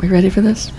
[0.00, 0.72] We ready for this?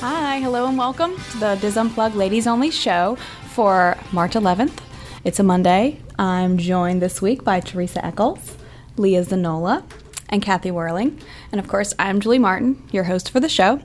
[0.00, 3.16] Hi, hello, and welcome to the DIS Unplugged Ladies Only show
[3.48, 4.78] for March 11th.
[5.24, 6.00] It's a Monday.
[6.20, 8.56] I'm joined this week by Teresa Echols,
[8.96, 9.82] Leah Zanolla,
[10.28, 11.20] and Kathy Werling.
[11.54, 13.80] And of course, I'm Julie Martin, your host for the show.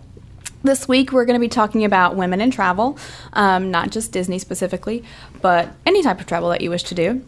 [0.63, 2.97] This week, we're going to be talking about women in travel,
[3.33, 5.03] um, not just Disney specifically,
[5.39, 7.23] but any type of travel that you wish to do.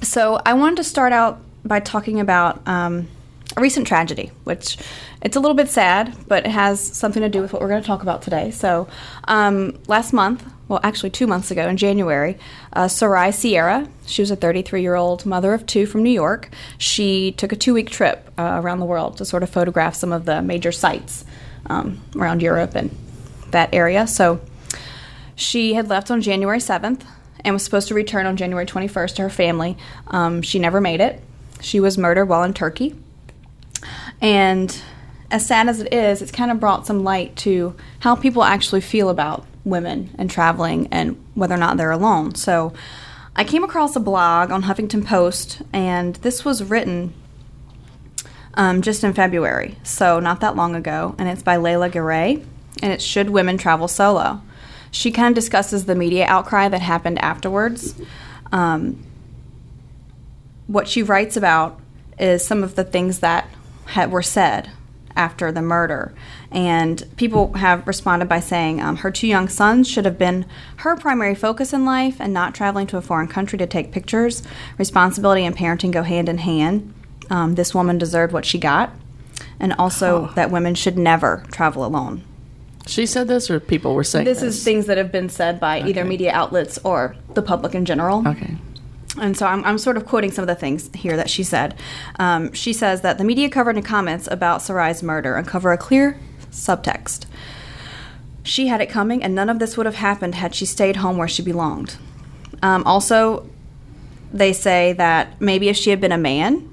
[0.00, 3.06] So, I wanted to start out by talking about um,
[3.54, 4.78] a recent tragedy, which
[5.20, 7.82] it's a little bit sad, but it has something to do with what we're going
[7.82, 8.52] to talk about today.
[8.52, 8.88] So,
[9.24, 12.38] um, last month, well, actually two months ago in January,
[12.72, 16.50] uh, Sarai Sierra, she was a 33 year old mother of two from New York.
[16.78, 20.12] She took a two week trip uh, around the world to sort of photograph some
[20.12, 21.24] of the major sites
[21.66, 22.96] um, around Europe and
[23.50, 24.06] that area.
[24.06, 24.40] So,
[25.36, 27.02] she had left on January 7th
[27.44, 29.76] and was supposed to return on January 21st to her family.
[30.08, 31.22] Um, she never made it.
[31.60, 32.96] She was murdered while in Turkey.
[34.20, 34.76] And
[35.30, 38.80] as sad as it is, it's kind of brought some light to how people actually
[38.80, 42.34] feel about women and traveling and whether or not they're alone.
[42.34, 42.72] So
[43.34, 47.12] I came across a blog on Huffington Post, and this was written
[48.54, 52.42] um, just in February, so not that long ago, and it's by Leyla Giray,
[52.82, 54.40] and it's Should Women Travel Solo?
[54.90, 57.94] She kind of discusses the media outcry that happened afterwards.
[58.52, 59.04] Um,
[60.66, 61.78] what she writes about
[62.18, 63.50] is some of the things that
[64.08, 64.70] were said
[65.14, 66.14] after the murder.
[66.50, 70.46] And people have responded by saying um, her two young sons should have been
[70.78, 74.42] her primary focus in life and not traveling to a foreign country to take pictures.
[74.78, 76.94] Responsibility and parenting go hand in hand.
[77.28, 78.90] Um, this woman deserved what she got.
[79.58, 82.22] And also that women should never travel alone.
[82.86, 84.56] She said this, or people were saying This this?
[84.56, 88.26] is things that have been said by either media outlets or the public in general.
[88.26, 88.56] Okay.
[89.18, 91.74] And so I'm, I'm sort of quoting some of the things here that she said.
[92.18, 96.18] Um, she says that the media covered in comments about Sarai's murder uncover a clear
[96.56, 97.26] subtext.
[98.42, 101.16] She had it coming, and none of this would have happened had she stayed home
[101.16, 101.96] where she belonged.
[102.62, 103.48] Um, also,
[104.32, 106.68] they say that maybe if she had been a man,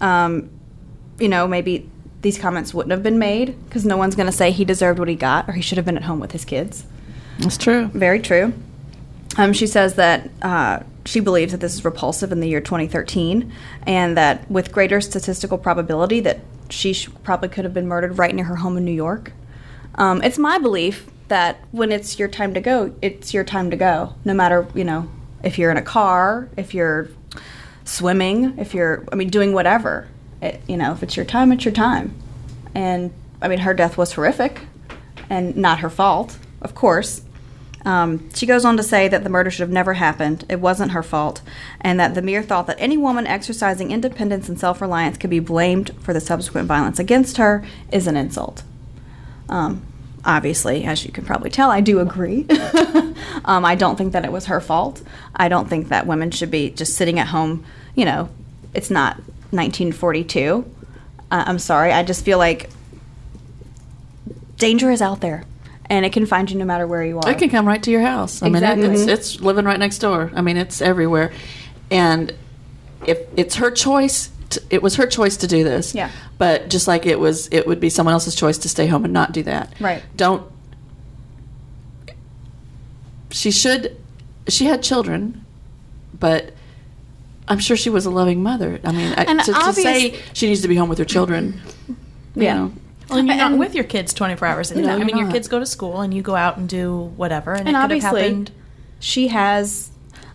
[0.00, 0.50] um,
[1.18, 1.88] you know, maybe
[2.22, 5.08] these comments wouldn't have been made because no one's going to say he deserved what
[5.08, 6.84] he got or he should have been at home with his kids.
[7.38, 7.86] That's true.
[7.88, 8.54] Very true.
[9.36, 13.52] Um, she says that uh, she believes that this is repulsive in the year 2013,
[13.86, 16.40] and that with greater statistical probability that
[16.74, 19.32] she sh- probably could have been murdered right near her home in New York.
[19.94, 23.76] Um, it's my belief that when it's your time to go, it's your time to
[23.76, 24.14] go.
[24.24, 25.08] No matter you know
[25.42, 27.08] if you're in a car, if you're
[27.84, 30.08] swimming, if you're I mean doing whatever.
[30.42, 32.14] It, you know, if it's your time, it's your time.
[32.74, 34.60] And I mean, her death was horrific,
[35.30, 37.22] and not her fault, of course.
[37.84, 40.44] Um, she goes on to say that the murder should have never happened.
[40.48, 41.42] It wasn't her fault,
[41.80, 45.40] and that the mere thought that any woman exercising independence and self reliance could be
[45.40, 48.62] blamed for the subsequent violence against her is an insult.
[49.48, 49.82] Um,
[50.24, 52.46] obviously, as you can probably tell, I do agree.
[53.44, 55.02] um, I don't think that it was her fault.
[55.36, 57.64] I don't think that women should be just sitting at home.
[57.94, 58.30] You know,
[58.72, 59.16] it's not
[59.50, 60.64] 1942.
[61.30, 61.92] Uh, I'm sorry.
[61.92, 62.70] I just feel like
[64.56, 65.44] danger is out there,
[65.90, 67.30] and it can find you no matter where you are.
[67.30, 68.42] It can come right to your house.
[68.42, 68.82] I Exactly.
[68.88, 70.30] mean, it, it's, it's living right next door.
[70.34, 71.32] I mean, it's everywhere.
[71.90, 72.32] And
[73.06, 75.94] if it's her choice, to, it was her choice to do this.
[75.94, 76.10] Yeah.
[76.38, 79.12] But just like it was, it would be someone else's choice to stay home and
[79.12, 79.74] not do that.
[79.80, 80.02] Right.
[80.16, 80.50] Don't.
[83.30, 83.96] She should.
[84.48, 85.44] She had children,
[86.18, 86.52] but
[87.48, 88.78] I'm sure she was a loving mother.
[88.84, 91.60] I mean, I, to, to say she needs to be home with her children.
[91.88, 91.96] you
[92.42, 92.54] Yeah.
[92.54, 92.72] know,
[93.08, 94.80] Well, and you're not And- with your kids 24 hours a day.
[94.82, 97.12] No, I you're mean, your kids go to school and you go out and do
[97.16, 98.50] whatever, and, and it could have obviously happened.
[99.00, 99.90] she has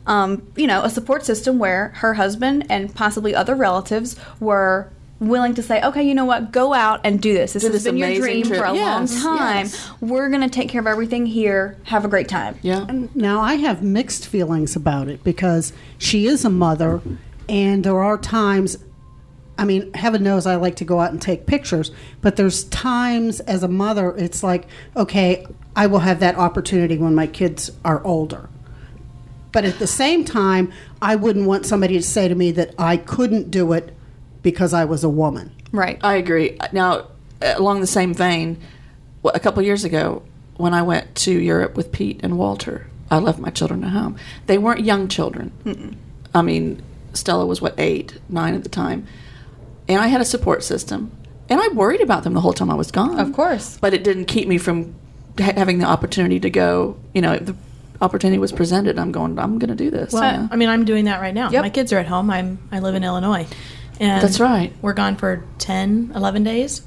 [0.07, 5.53] um, you know a support system where her husband and possibly other relatives were willing
[5.53, 7.83] to say okay you know what go out and do this this Do has this
[7.83, 9.89] been your dream trip." for a Yes, long time yes.
[9.99, 12.87] we're going to take care of everything here have a great time yeah.
[13.13, 17.01] Now, I have mixed feelings about it because she is a mother,
[17.49, 18.77] and there are times,
[19.59, 21.91] I mean, heaven knows I like to go out and take pictures,
[22.21, 25.45] but there's times as a mother, it's like, okay,
[25.75, 28.49] I will have that opportunity when my kids are older.
[29.51, 30.71] But at the same time,
[31.01, 33.93] I wouldn't want somebody to say to me that I couldn't do it
[34.43, 35.51] because I was a woman.
[35.73, 36.57] right I agree.
[36.71, 37.07] Now,
[37.41, 38.61] along the same vein,
[39.25, 40.23] a couple years ago,
[40.55, 44.15] when I went to Europe with Pete and Walter, I left my children at home.
[44.45, 45.97] They weren't young children.
[46.33, 46.81] I mean,
[47.13, 49.05] Stella was what eight, nine at the time,
[49.89, 51.11] and I had a support system.
[51.49, 53.19] and I worried about them the whole time I was gone.
[53.19, 53.77] Of course.
[53.81, 54.93] but it didn't keep me from
[55.39, 56.95] ha- having the opportunity to go.
[57.13, 57.55] You know, the
[58.01, 58.97] opportunity was presented.
[58.99, 59.37] I'm going.
[59.39, 60.13] I'm going to do this.
[60.13, 60.47] Well, Yeah.
[60.51, 61.49] I mean, I'm doing that right now.
[61.49, 61.63] Yep.
[61.63, 62.29] My kids are at home.
[62.29, 63.47] I'm I live in Illinois,
[63.99, 64.71] and That's right.
[64.81, 66.81] We're gone for 10, 11 days,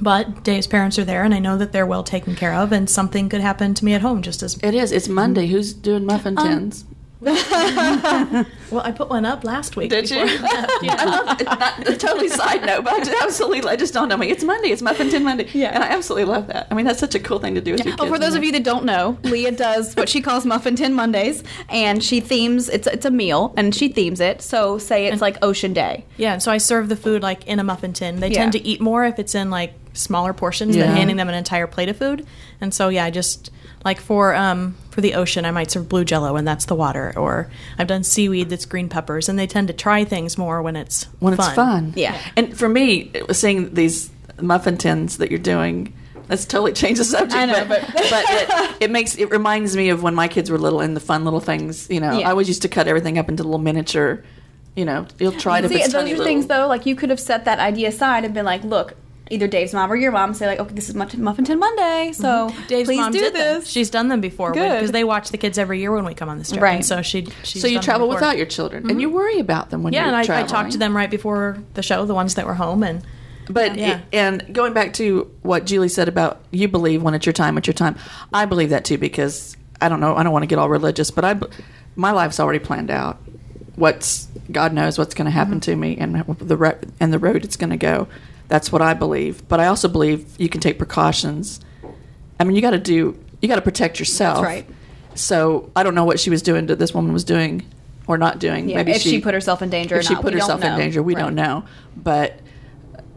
[0.00, 2.88] but Dave's parents are there, and I know that they're well taken care of, and
[2.88, 4.92] something could happen to me at home just as It is.
[4.92, 5.46] It's Monday.
[5.48, 6.84] Who's doing muffin Um, tins?
[7.20, 8.44] well.
[8.84, 9.88] I put one up last week.
[9.90, 10.18] Did you?
[10.20, 10.96] I yeah.
[10.98, 11.88] I love it.
[11.88, 14.28] A totally side note, but I just absolutely, I just don't know me.
[14.30, 14.68] It's Monday.
[14.68, 15.48] It's Muffin Tin Monday.
[15.52, 15.70] Yeah.
[15.72, 16.66] And I absolutely love that.
[16.70, 18.44] I mean, that's such a cool thing to do with your Oh, for those of
[18.44, 22.68] you that don't know, Leah does what she calls Muffin Tin Mondays, and she themes
[22.68, 24.42] it's it's a meal, and she themes it.
[24.42, 26.04] So say it's like Ocean Day.
[26.18, 28.20] Yeah, so I serve the food like in a muffin tin.
[28.20, 28.40] They Yeah.
[28.40, 30.86] tend to eat more if it's in like smaller portions Yeah.
[30.86, 32.26] than handing them an entire plate of food.
[32.60, 33.50] And so yeah, I just
[33.84, 37.12] like for um for the ocean, I might serve blue jello and that's the water.
[37.16, 40.74] Or I've done seaweed that's green peppers, and they tend to try things more when
[40.76, 41.46] it's when fun.
[41.46, 41.92] it's fun.
[41.96, 42.18] Yeah.
[42.36, 45.92] And for me, it was seeing these muffin tins that you're doing.
[46.28, 47.34] Let's totally change the subject.
[47.34, 50.58] I know, but, but it, it makes it reminds me of when my kids were
[50.58, 51.88] little and the fun little things.
[51.88, 52.26] You know, Yeah.
[52.26, 54.24] I always used to cut everything up into little miniature.
[54.74, 55.68] You know, you'll try to.
[55.68, 56.66] See, if it's those tiny are little- things though.
[56.66, 58.94] Like you could have set that idea aside and been like, look.
[59.28, 62.10] Either Dave's mom or your mom say like, okay, this is Muffin Muffin Tin Monday,
[62.10, 62.12] mm-hmm.
[62.12, 63.60] so Dave's please mom do did them.
[63.60, 63.68] this.
[63.68, 64.70] She's done them before Good.
[64.70, 66.62] because they watch the kids every year when we come on this trip.
[66.62, 66.76] Right.
[66.76, 67.26] And so she.
[67.42, 69.16] She's So you done travel without your children, and you mm-hmm.
[69.16, 71.82] worry about them when Yeah, you're and I, I talked to them right before the
[71.82, 73.02] show, the ones that were home, and
[73.48, 74.00] But Yeah.
[74.12, 77.66] and going back to what Julie said about you believe when it's your time, it's
[77.66, 77.96] your time.
[78.32, 80.16] I believe that too because I don't know.
[80.16, 81.48] I don't want to get all religious, but I b-
[81.96, 83.18] my life's already planned out.
[83.74, 85.72] What's God knows what's going to happen mm-hmm.
[85.72, 88.08] to me and the ro- and the road it's going to go.
[88.48, 89.46] That's what I believe.
[89.48, 91.60] But I also believe you can take precautions.
[92.38, 93.18] I mean, you got to do.
[93.40, 94.42] You got to protect yourself.
[94.42, 94.70] That's right.
[95.14, 96.66] So I don't know what she was doing.
[96.66, 97.64] That this woman was doing
[98.06, 98.68] or not doing.
[98.68, 100.48] Yeah, Maybe if she, put herself in danger, or if she not, put we don't
[100.48, 101.22] herself in danger, we Right.
[101.22, 101.64] don't know.
[101.96, 102.38] But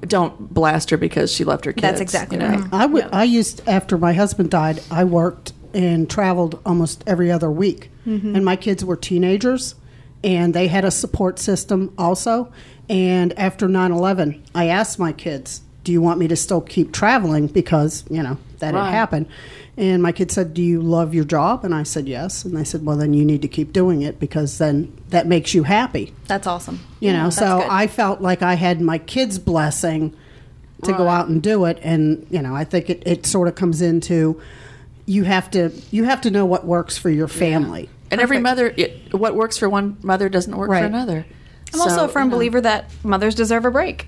[0.01, 1.81] don't blast her because she left her kids.
[1.81, 2.57] That's exactly you know?
[2.57, 2.73] right.
[2.73, 3.09] I would.
[3.11, 4.81] I used after my husband died.
[4.89, 8.35] I worked and traveled almost every other week, mm-hmm.
[8.35, 9.75] and my kids were teenagers,
[10.23, 12.51] and they had a support system also.
[12.89, 17.47] And after 9-11, I asked my kids, "Do you want me to still keep traveling
[17.47, 18.85] because you know that Right.
[18.85, 19.27] had happened?"
[19.77, 22.63] And my kids said, "Do you love your job?" And I said, "Yes." And they
[22.63, 26.13] said, "Well, then you need to keep doing it because then that makes you happy."
[26.27, 26.79] That's awesome.
[26.99, 27.67] You know, so good.
[27.69, 30.13] I felt like I had my kids' blessing
[30.83, 33.55] to go out and do it, and you know, I think it, it sort of
[33.55, 34.39] comes into
[35.05, 37.89] you have to you have to know what works for your family.
[38.11, 40.79] And every mother, it, what works for one mother doesn't work Right.
[40.81, 41.25] for another.
[41.73, 44.07] I'm also a firm you know, believer that mothers deserve a break.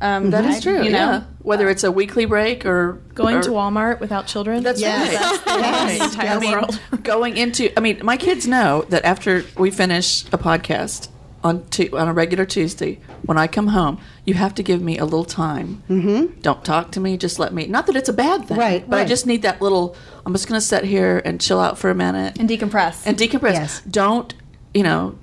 [0.00, 0.82] Um, That I- true.
[0.82, 1.22] You know, yeah.
[1.42, 4.62] Whether it's a weekly break or going or- to Walmart without children.
[4.62, 5.12] That's Yes.
[5.14, 5.20] right.
[5.20, 6.10] That's the Right.
[6.12, 6.80] entire I mean, world.
[7.02, 11.08] going into, I mean, my kids know that after we finish a podcast
[11.42, 14.98] on tu- on a regular Tuesday, when I come home, you have to give me
[14.98, 15.82] a little time.
[15.88, 16.40] Mm-hmm.
[16.40, 17.16] Don't talk to me.
[17.16, 17.66] Just let me.
[17.66, 19.96] Not that it's a bad thing, Right, But I just need that little.
[20.26, 23.06] I'm just going to sit here and chill out for a minute and decompress.
[23.06, 23.54] and decompress.
[23.54, 23.80] Yes.
[23.88, 24.34] Don't
[24.74, 25.16] you know?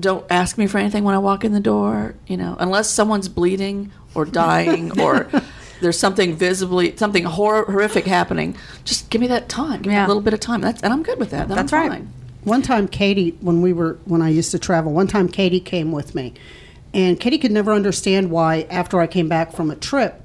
[0.00, 2.16] Don't ask me for anything when I walk in the door.
[2.26, 5.28] You know, unless someone's bleeding or dying or
[5.80, 8.56] there's something visibly something hor- horrific happening.
[8.84, 9.82] Just give me that time.
[9.82, 10.06] Give me Yeah.
[10.06, 10.60] a little bit of time.
[10.60, 11.48] That's and I'm good with that.
[11.48, 11.90] Then That's I'm right.
[11.98, 12.12] fine.
[12.44, 15.92] One time, Katie, when we were when I used to travel, one time Katie came
[15.92, 16.34] with me,
[16.92, 20.20] and Katie could never understand why after I came back from a trip,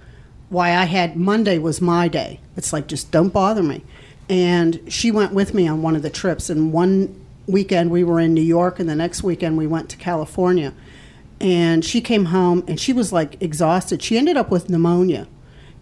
[0.49, 2.39] why I had Monday was my day.
[2.55, 3.83] It's like just don't bother me.
[4.29, 8.19] And she went with me on one of the trips, and one weekend we were
[8.19, 10.73] in New York, and the next weekend we went to California.
[11.39, 14.01] And she came home and she was like exhausted.
[14.01, 15.27] She ended up with pneumonia.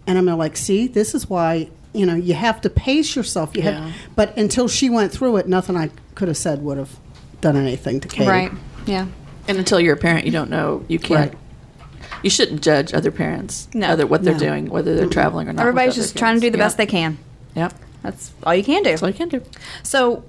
[0.05, 3.55] And I'm like, see, this is why you know you have to pace yourself.
[3.55, 3.71] You Yeah.
[3.87, 6.97] have, but until she went through it, nothing I could have said would have
[7.41, 8.27] done anything to Katie.
[8.29, 8.51] right.
[8.85, 9.07] Yeah.
[9.47, 10.83] And until you're a parent, you don't know.
[10.87, 11.31] You can't.
[11.33, 11.39] Right.
[12.23, 13.67] You shouldn't judge other parents.
[13.73, 13.87] No.
[13.87, 14.39] Other what they're No.
[14.39, 15.61] doing, whether they're traveling or not.
[15.61, 16.63] Everybody's other just trying to do the Yeah.
[16.63, 17.17] best they can.
[17.55, 17.73] Yep.
[18.01, 18.89] That's all you can do.
[18.91, 19.41] That's all you can do.
[19.83, 20.23] So,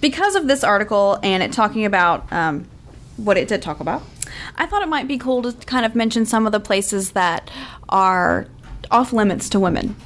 [0.00, 2.66] because of this article and it talking about um,
[3.16, 4.02] what it did talk about,
[4.56, 7.50] I thought it might be cool to kind of mention some of the places that
[7.88, 8.46] are
[8.90, 9.96] off limits to women.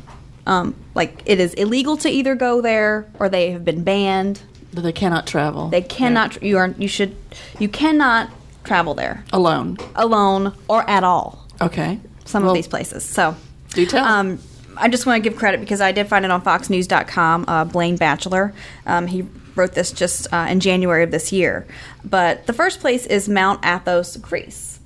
[0.47, 4.40] Um, like it is illegal to either go there or they have been banned.
[4.73, 5.69] But they cannot travel.
[5.69, 6.43] They cannot.
[6.43, 6.75] You are.
[6.79, 7.17] You should.
[7.59, 8.31] You cannot
[8.64, 9.76] travel there alone.
[9.97, 11.47] alone or at all.
[11.61, 12.00] Okay.
[12.25, 13.05] Some Well, of these places.
[13.05, 13.37] So.
[13.71, 14.05] Do tell.
[14.05, 14.38] Um,
[14.76, 17.45] I just want to give credit because I did find it on FoxNews.com.
[17.47, 18.55] Uh, Blaine Batchelor,
[18.87, 21.67] um, he wrote this just uh, in January of this year.
[22.05, 24.81] But the first place is Mount Athos, Greece.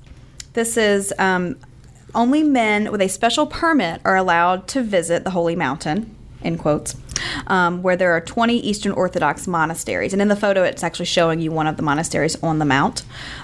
[0.53, 1.57] This is um,
[2.13, 6.15] only men with a special permit are allowed to visit the holy mountain
[6.47, 6.95] in quotes,
[7.47, 10.13] um, where there are 20 Eastern Orthodox monasteries.
[10.13, 13.03] And in the photo, it's actually showing you one of the monasteries on the mount.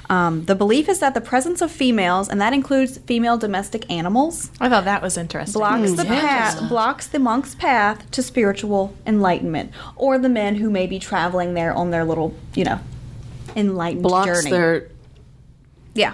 [0.10, 4.50] Um, the belief is that the presence of females, and that includes female domestic animals,
[4.60, 5.60] I thought that was interesting.
[5.60, 6.22] blocks the yeah.
[6.22, 11.54] path blocks the monk's path to spiritual enlightenment, or the men who may be traveling
[11.54, 12.80] there on their little, you know,
[13.56, 14.52] enlightened Blocks journey.
[14.52, 14.88] their
[15.94, 16.14] yeah.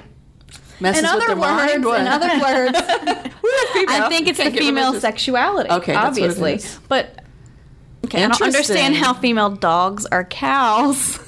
[0.80, 1.86] Messes In with their words, mind.
[1.86, 2.02] What?
[2.02, 2.78] in other words,
[3.88, 5.70] I think it's the Can't get female sexuality.
[5.70, 7.20] Okay, that's what it obviously, but
[8.06, 11.20] okay, I don't understand how female dogs or cows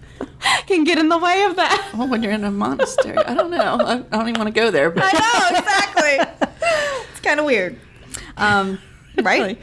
[0.66, 1.92] can get in the way of that.
[1.96, 3.78] Well, when you're in a monastery, I don't know.
[3.80, 4.90] I, I don't even want to go there.
[4.90, 6.48] But I know exactly.
[7.12, 7.78] it's kind of weird,
[8.36, 8.78] um,
[9.22, 9.58] right?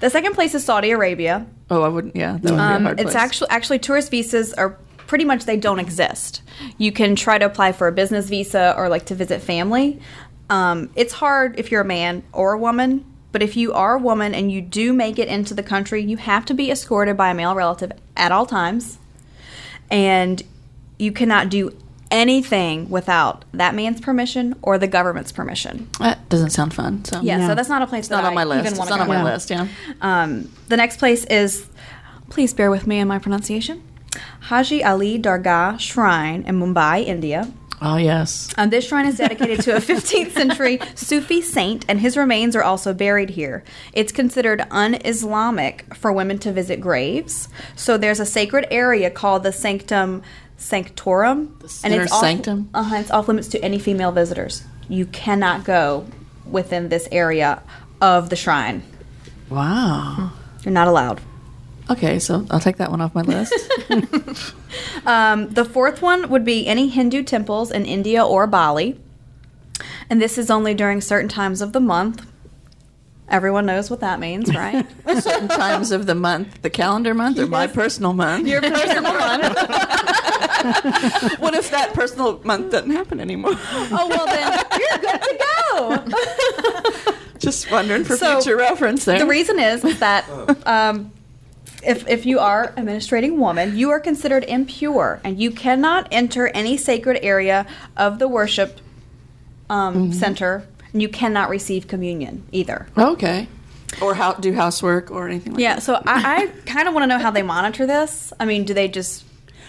[0.00, 1.46] The second place is Saudi Arabia.
[1.70, 2.16] oh, I wouldn't.
[2.16, 3.14] Yeah, that would be a Um, hard it's place.
[3.16, 4.76] actually actually tourist visas are
[5.12, 6.40] pretty much they don't exist.
[6.78, 10.00] You can try to apply for a business visa or like to visit family.
[10.48, 13.98] Um, it's hard if you're a man or a woman, but if you are a
[13.98, 17.28] woman and you do make it into the country, you have to be escorted by
[17.30, 18.96] a male relative at all times,
[19.90, 20.42] and
[20.98, 21.76] you cannot do
[22.10, 25.90] anything without that man's permission or the government's permission.
[26.00, 27.04] that doesn't sound fun.
[27.04, 27.48] So Yeah, No.
[27.48, 28.60] so that's not a place it's that not on I my list.
[28.60, 29.24] even It's not to on my Yeah.
[29.24, 29.50] list.
[29.50, 29.66] Yeah.
[30.00, 31.66] Um, the next place is,
[32.30, 33.82] please bear with me in my pronunciation,
[34.40, 37.50] Haji Ali Dargah Shrine in Mumbai, India.
[37.84, 38.48] Oh yes.
[38.56, 42.62] Um, this shrine is dedicated to a 15th century Sufi saint, and his remains are
[42.62, 43.64] also buried here.
[43.92, 47.48] It's considered un Islamic for women to visit graves.
[47.74, 50.22] So there's a sacred area called the Sanctum
[50.56, 51.58] Sanctorum.
[51.58, 52.70] The inner off, sanctum?
[52.72, 54.62] Uh-huh, it's off limits to any female visitors.
[54.88, 56.06] You cannot go
[56.46, 57.62] within this area
[58.00, 58.84] of the shrine.
[59.50, 60.30] Wow.
[60.64, 61.20] You're not allowed.
[61.90, 63.54] Okay, so I'll take that one off my list.
[65.04, 68.98] Um, the fourth one would be any Hindu temples in India or Bali.
[70.08, 72.24] And this is only during certain times of the month.
[73.28, 74.86] Everyone knows what that means, right?
[75.20, 78.46] Certain times of the month, the calendar month, or my personal month.
[78.46, 79.42] Your personal month.
[81.40, 83.54] what if that personal month doesn't happen anymore?
[83.56, 85.38] Oh, well, then you're good to
[85.72, 87.38] go.
[87.38, 89.18] Just wondering for So, future reference there.
[89.18, 90.28] The reason is, is that
[90.66, 91.10] um,
[91.82, 96.48] if, if you are a ministrating woman, you are considered impure and you cannot enter
[96.48, 98.80] any sacred area of the worship
[99.70, 102.86] um, center and you cannot receive communion either.
[102.96, 103.48] okay.
[104.00, 105.62] Or how do housework or anything like that?
[105.62, 108.32] Yeah, so I, I kind of want to know how they monitor this.
[108.40, 109.22] I mean, do they just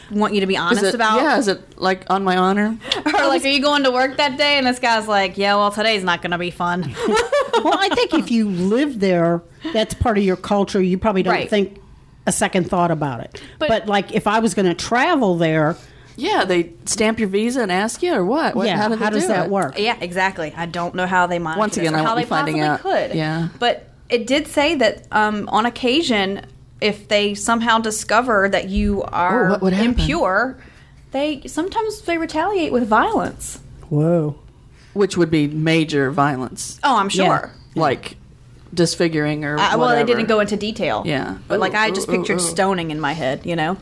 [0.10, 1.22] want you to be honest Is it, about?
[1.22, 2.78] yeah, is it like on my honor?
[3.06, 4.58] Or like, are you going to work that day?
[4.58, 6.84] And this guy's like, yeah, well, today's not going to be fun.
[7.08, 9.42] well, I think if you live there,
[9.74, 10.82] that's part of your culture.
[10.82, 11.50] You probably don't Right.
[11.50, 11.80] think
[12.26, 13.42] a second thought about it.
[13.60, 15.76] But- But, like, if I was going to travel there,
[16.16, 18.56] Yeah, they stamp your visa and ask you, or what?
[18.56, 19.52] what yeah, how, how, do they does do that it?
[19.52, 19.80] work?
[19.80, 20.54] yeah, exactly.
[20.56, 22.92] I don't know how they monitor Once again, this or I how they finding possibly
[22.92, 23.08] out.
[23.10, 23.16] could.
[23.18, 23.48] Yeah.
[23.60, 26.46] But it did say that um, on occasion,
[26.82, 30.58] if they somehow discover that you are Oh, what would impure,
[31.12, 33.60] they sometimes they retaliate with violence.
[33.90, 34.36] Whoa.
[34.94, 37.52] Which would be major violence, Oh, I'm sure.
[37.76, 38.18] like
[38.74, 41.04] disfiguring or well, they didn't go into detail.
[41.06, 41.38] Yeah.
[41.48, 42.44] but like Ooh, I just ooh, pictured ooh.
[42.44, 43.46] stoning in my head.
[43.46, 43.78] You know.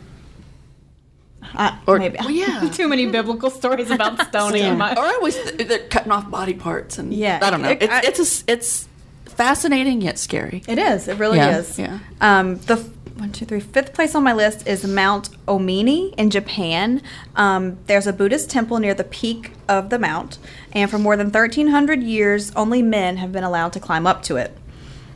[1.56, 2.70] Uh, Or- maybe well, yeah.
[2.74, 4.94] too many biblical stories about stoning in my.
[4.94, 7.70] Or I always they're cutting off body parts and Yeah, I don't know.
[7.70, 8.88] it- It's I- it's a it's
[9.26, 10.62] fascinating yet scary.
[10.68, 11.08] It is.
[11.08, 11.80] It really Yeah, is.
[11.80, 12.00] yeah.
[12.22, 12.86] Um, the f-
[13.18, 17.02] one, two, three, fifth place on my list is Mount Omine in Japan.
[17.36, 20.38] Um, there's a Buddhist temple near the peak of the mount,
[20.74, 24.38] and for more than 1,300 years, only men have been allowed to climb up to
[24.38, 24.58] it.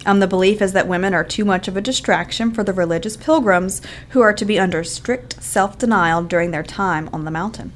[0.05, 3.17] Um, the belief is that women are too much of a distraction for the religious
[3.17, 7.73] pilgrims who are to be under strict self denial during their time on the mountain.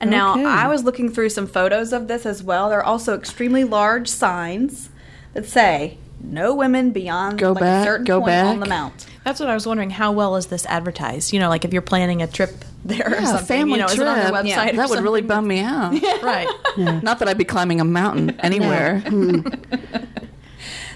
[0.00, 0.44] And now Okay.
[0.44, 2.68] I was looking through some photos of this as well.
[2.68, 4.88] There are also extremely large signs
[5.34, 9.06] that say no women beyond Go like back, a certain go point on the mount.
[9.24, 9.90] That's what I was wondering.
[9.90, 11.32] How well is this advertised?
[11.32, 12.50] You know, like if you're planning a trip
[12.84, 13.46] there or something.
[13.46, 13.94] family you know, trip.
[13.94, 14.46] is it on their website?
[14.48, 15.94] Yeah, or that would really bum me out.
[16.22, 16.48] Right.
[17.02, 19.02] Not that I'd be climbing a mountain anywhere.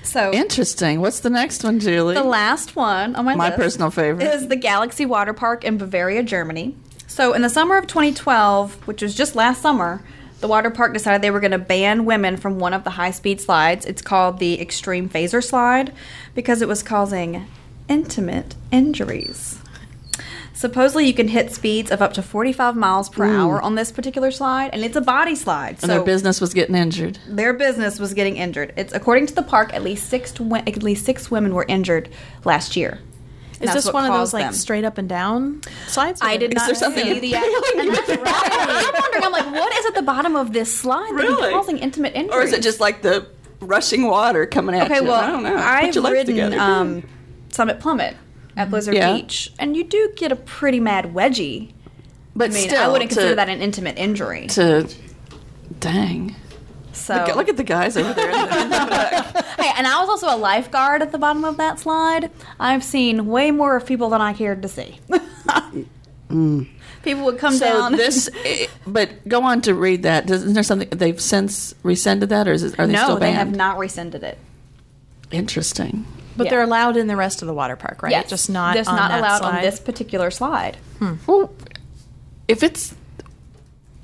[0.07, 1.01] So Interesting.
[1.01, 2.15] What's the next one, Julie?
[2.15, 4.25] the last one on my, My personal favorite.
[4.27, 6.77] is the Galaxy Water Park in Bavaria, Germany.
[7.07, 10.03] So in the summer of 2012, which was just last summer,
[10.41, 13.41] the water park decided they were going to ban women from one of the high-speed
[13.41, 13.87] slides.
[13.87, 15.93] It's called the Extreme Phaser Slide
[16.35, 17.47] because it was causing
[17.89, 19.59] intimate injuries.
[20.57, 24.31] Supposedly, you can hit speeds of up to 45 miles per hour on this particular
[24.31, 25.73] slide, and it's a body slide.
[25.73, 27.19] and so their business was getting injured.
[27.29, 28.73] their business was getting injured.
[28.75, 32.09] It's according to the park, at least six to, at least six women were injured
[32.45, 33.01] last year.
[33.61, 34.53] Is this one of those like them.
[34.55, 36.21] straight up and down slides?
[36.23, 37.35] I or- did Is not there something see the.
[37.37, 38.31] And right.
[38.53, 39.25] I'm wondering.
[39.25, 41.49] I'm like, what is at the bottom of this slide that Really?
[41.49, 42.35] is causing intimate injuries?
[42.35, 43.27] Or is it just like the
[43.61, 45.05] rushing water coming at Okay, you.
[45.09, 45.57] well, I don't know.
[45.57, 46.59] I've your ridden together.
[46.59, 47.03] um,
[47.51, 48.15] Summit Plummet
[48.57, 49.15] at Blizzard Yeah.
[49.15, 51.73] Beach, and you do get a pretty mad wedgie.
[52.35, 54.47] but I mean, still, I wouldn't to, consider that an intimate injury.
[54.49, 54.89] to
[55.81, 56.35] dang.
[56.93, 58.33] So, Look, look at the guys over there.
[58.33, 59.45] The, in the back.
[59.59, 62.31] hey, and I was also a lifeguard at the bottom of that slide.
[62.59, 64.99] I've seen way more of people than I cared to see.
[66.29, 66.67] Mm.
[67.05, 67.93] People would come so down.
[67.93, 68.29] this,
[68.87, 70.27] but go on to read that.
[70.27, 73.17] Does, isn't there something they've since rescinded that, or is it, are they no, still
[73.19, 74.37] they have not rescinded it.
[75.31, 76.05] Interesting.
[76.37, 76.51] But Yeah.
[76.51, 78.11] they're allowed in the rest of the water park, right?
[78.13, 80.77] Yes, Just not just on not that allowed on this particular slide.
[80.99, 81.15] Hmm.
[81.27, 81.53] Well,
[82.49, 82.95] if it's,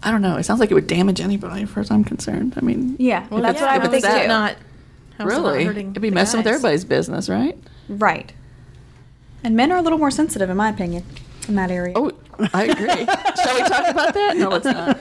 [0.02, 0.36] I don't know.
[0.36, 2.54] It sounds like it would damage anybody, as far as I'm concerned.
[2.56, 4.28] I mean, Yeah, well, that's it's- what I if would think that too.
[4.28, 4.56] Not
[5.18, 7.56] how's it not really, hurting it'd be the messing with everybody's business, right?
[7.88, 8.32] Right.
[9.44, 11.04] And men are a little more sensitive, in my opinion,
[11.48, 11.94] in that area.
[11.96, 12.12] Oh,
[12.54, 12.86] I agree.
[13.42, 14.36] Shall we talk about that?
[14.36, 14.98] No, let's not.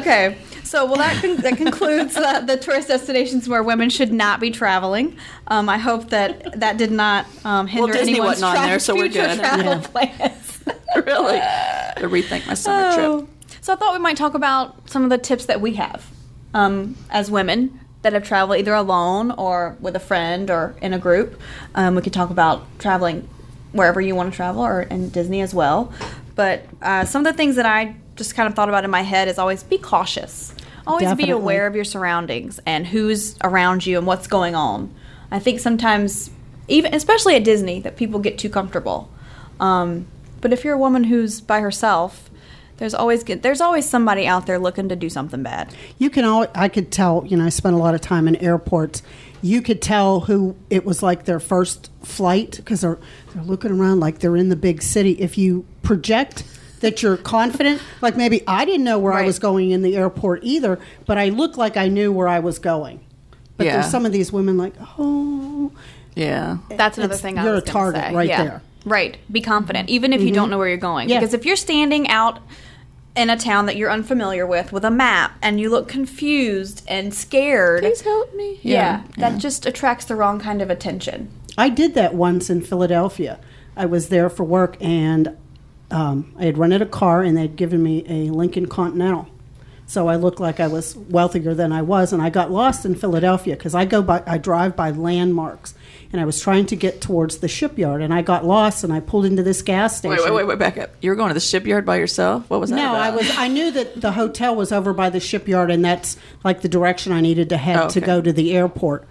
[0.00, 0.36] Okay.
[0.74, 4.50] So, well, that, con- that concludes uh, the tourist destinations where women should not be
[4.50, 5.16] traveling.
[5.46, 8.78] Um, I hope that that did not um, hinder Disney anyone's wasn't on tra- there,
[8.80, 9.38] so we're future good.
[9.38, 9.78] travel Yeah.
[9.86, 10.64] plans.
[10.96, 13.18] really, to rethink my summer Oh.
[13.20, 13.28] trip.
[13.60, 16.10] So I thought we might talk about some of the tips that we have
[16.54, 20.98] um, as women that have traveled either alone or with a friend or in a
[20.98, 21.40] group.
[21.76, 23.28] Um, we could talk about traveling
[23.70, 25.92] wherever you want to travel or in Disney as well.
[26.34, 29.02] But uh, some of the things that I just kind of thought about in my
[29.02, 30.52] head is always be cautious.
[30.86, 34.94] Always be aware of your surroundings and who's around you and what's going on.
[35.30, 36.30] I think sometimes,
[36.68, 39.10] even especially at Disney, that people get too comfortable.
[39.60, 40.06] Um,
[40.40, 42.30] but if you're a woman who's by herself,
[42.76, 45.74] there's always there's always somebody out there looking to do something bad.
[45.98, 48.36] You can all I could tell, you know, I spent a lot of time in
[48.36, 49.02] airports.
[49.42, 52.98] You could tell who it was like their first flight because they're
[53.32, 55.12] they're looking around like they're in the big city.
[55.12, 56.44] If you project
[56.84, 60.44] that you're confident, like maybe I didn't know where I was going in the airport
[60.44, 63.00] either, but I looked like I knew where I was going.
[63.56, 63.72] But Yeah.
[63.74, 65.72] there's some of these women like, oh,
[66.14, 66.58] Yeah.
[66.70, 68.14] That's another It's- thing I you're was a target say.
[68.14, 68.44] right Yeah.
[68.44, 68.62] there.
[68.84, 69.16] Right.
[69.32, 70.50] Be confident, even if you don't mm-hmm.
[70.52, 71.08] know where you're going.
[71.08, 71.18] Yeah.
[71.18, 72.38] Because if you're standing out
[73.16, 77.14] in a town that you're unfamiliar with with a map and you look confused and
[77.14, 78.58] scared, Please help me.
[78.62, 81.30] yeah, that just attracts the wrong kind of attention.
[81.56, 83.38] I did that once in Philadelphia.
[83.76, 85.36] I was there for work and
[85.94, 89.28] um, I had rented a car and they'd given me a Lincoln Continental.
[89.86, 92.94] So I looked like I was wealthier than I was, and I got lost in
[92.94, 95.74] Philadelphia because I go by, I drive by landmarks,
[96.10, 99.00] and I was trying to get towards the shipyard, and I got lost, and I
[99.00, 100.16] pulled into this gas station.
[100.16, 100.90] Wait, wait, wait, wait, back up.
[101.02, 102.48] You were going to the shipyard by yourself?
[102.48, 102.76] What was that?
[102.76, 103.00] No, about?
[103.02, 103.30] I was.
[103.36, 107.12] I knew that the hotel was over by the shipyard, and that's like the direction
[107.12, 109.06] I needed to head Oh, to go to the airport.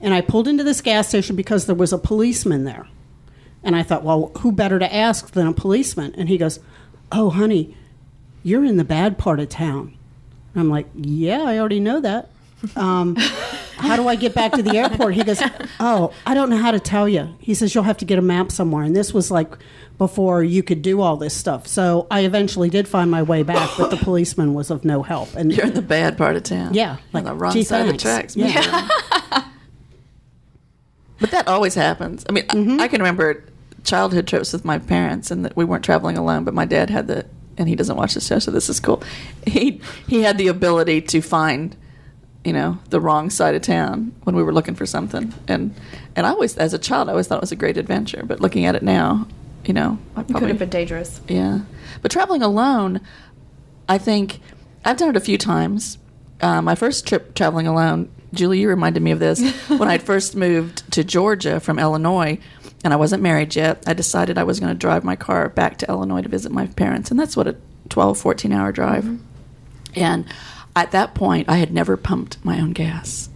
[0.00, 2.88] And I pulled into this gas station because there was a policeman there,
[3.64, 6.14] and I thought, well, who better to ask than a policeman?
[6.16, 6.60] And he goes,
[7.10, 7.76] "Oh, honey,
[8.42, 9.96] you're in the bad part of town."
[10.54, 12.28] And I'm like, "Yeah, I already know that."
[12.76, 13.16] Um,
[13.76, 15.14] how do I get back to the airport?
[15.14, 15.42] He goes,
[15.78, 17.36] Oh, I don't know how to tell you.
[17.38, 18.84] He says, You'll have to get a map somewhere.
[18.84, 19.52] And this was like
[19.98, 21.66] before you could do all this stuff.
[21.66, 25.34] So I eventually did find my way back, but the policeman was of no help.
[25.34, 26.72] And You're in the bad part of town.
[26.72, 28.02] Yeah, Like like, the wrong gee, side thanks.
[28.02, 28.34] of the tracks.
[28.34, 29.44] Yeah.
[31.20, 32.24] but that always happens.
[32.28, 32.80] I mean, Mm-hmm.
[32.80, 33.44] I, I can remember
[33.84, 36.44] childhood trips with my parents, and that we weren't traveling alone.
[36.44, 39.02] But my dad had the, and he doesn't watch the show, so this is cool.
[39.46, 41.76] He he had the ability to find,
[42.44, 45.74] you know, the wrong side of town when we were looking for something, and
[46.16, 48.22] and I always, as a child, I always thought it was a great adventure.
[48.24, 49.26] But looking at it now,
[49.64, 51.20] you know, I It could have been dangerous.
[51.28, 51.60] yeah.
[52.02, 53.00] But traveling alone,
[53.88, 54.40] I think
[54.84, 55.98] I've done it a few times.
[56.40, 59.40] Uh, my first trip traveling alone, Julie, you reminded me of this.
[59.68, 62.38] when I first moved to Georgia from Illinois,
[62.84, 65.78] and I wasn't married yet, I decided I was going to drive my car back
[65.78, 67.10] to Illinois to visit my parents.
[67.10, 67.56] And that's what a
[67.88, 69.04] 12, 14 hour drive.
[69.04, 69.24] Mm-hmm.
[69.96, 70.26] And
[70.76, 73.28] at that point, I had never pumped my own gas.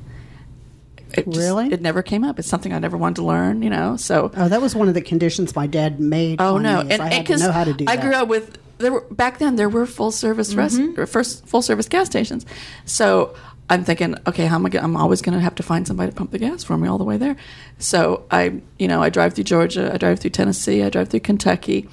[1.15, 1.73] It just- Really?
[1.73, 2.39] It never came up.
[2.39, 3.97] It's something I never wanted to learn, you know.
[3.97, 6.41] So Oh, that was one of the conditions my dad made.
[6.41, 6.83] Oh no!
[6.83, 8.03] me, is I had to know how to do I that.
[8.05, 11.63] grew up with there were back then there were full service rest or first full
[11.63, 12.45] service gas stations.
[12.85, 13.35] So
[13.71, 14.71] I'm thinking, okay, how am I?
[14.71, 16.89] Gonna, I'm always going to have to find somebody to pump the gas for me
[16.89, 17.37] all the way there.
[17.79, 21.21] So I, you know, I drive through Georgia, I drive through Tennessee, I drive through
[21.21, 21.89] Kentucky.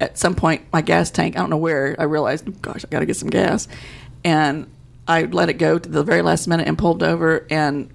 [0.00, 2.88] At some point, my gas tank, I don't know where, I realized, "Oh, gosh, I
[2.88, 3.68] got to get some gas,
[4.24, 4.66] and
[5.06, 7.90] I let it go to the very last minute and pulled over and.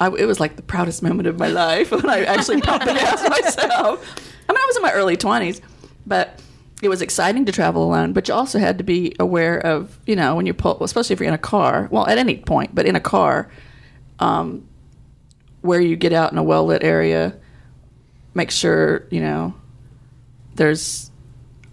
[0.00, 2.92] I, it was like the proudest moment of my life when I actually pumped the
[2.92, 4.00] gas myself.
[4.48, 5.60] I mean, I was in my early 20s,
[6.06, 6.40] but
[6.82, 8.12] it was exciting to travel alone.
[8.12, 11.20] But you also had to be aware of, you know, when you pull, especially if
[11.20, 13.50] you're in a car, well, at any point, but in a car,
[14.20, 14.66] um,
[15.62, 17.34] where you get out in a well lit area,
[18.34, 19.54] make sure, you know,
[20.54, 21.10] there's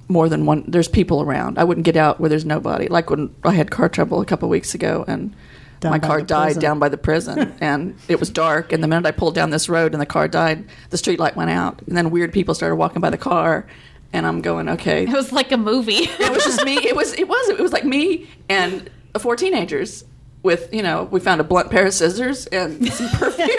[0.08, 1.58] more than one, there's people around.
[1.58, 2.88] I wouldn't get out where there's nobody.
[2.88, 5.36] Like when I had car trouble a couple weeks ago and
[5.80, 6.62] Down my car died prison.
[6.62, 8.72] down by the prison, and it was dark.
[8.72, 11.36] And the minute I pulled down this road and the car died, the street light
[11.36, 13.68] went out, and then weird people started walking by the car,
[14.15, 15.93] and I'm going, okay, It was like a movie.
[15.93, 16.78] it was just me.
[16.78, 20.06] It was it was it was like me and four teenagers
[20.41, 23.49] with you know we found a blunt pair of scissors and some perfume.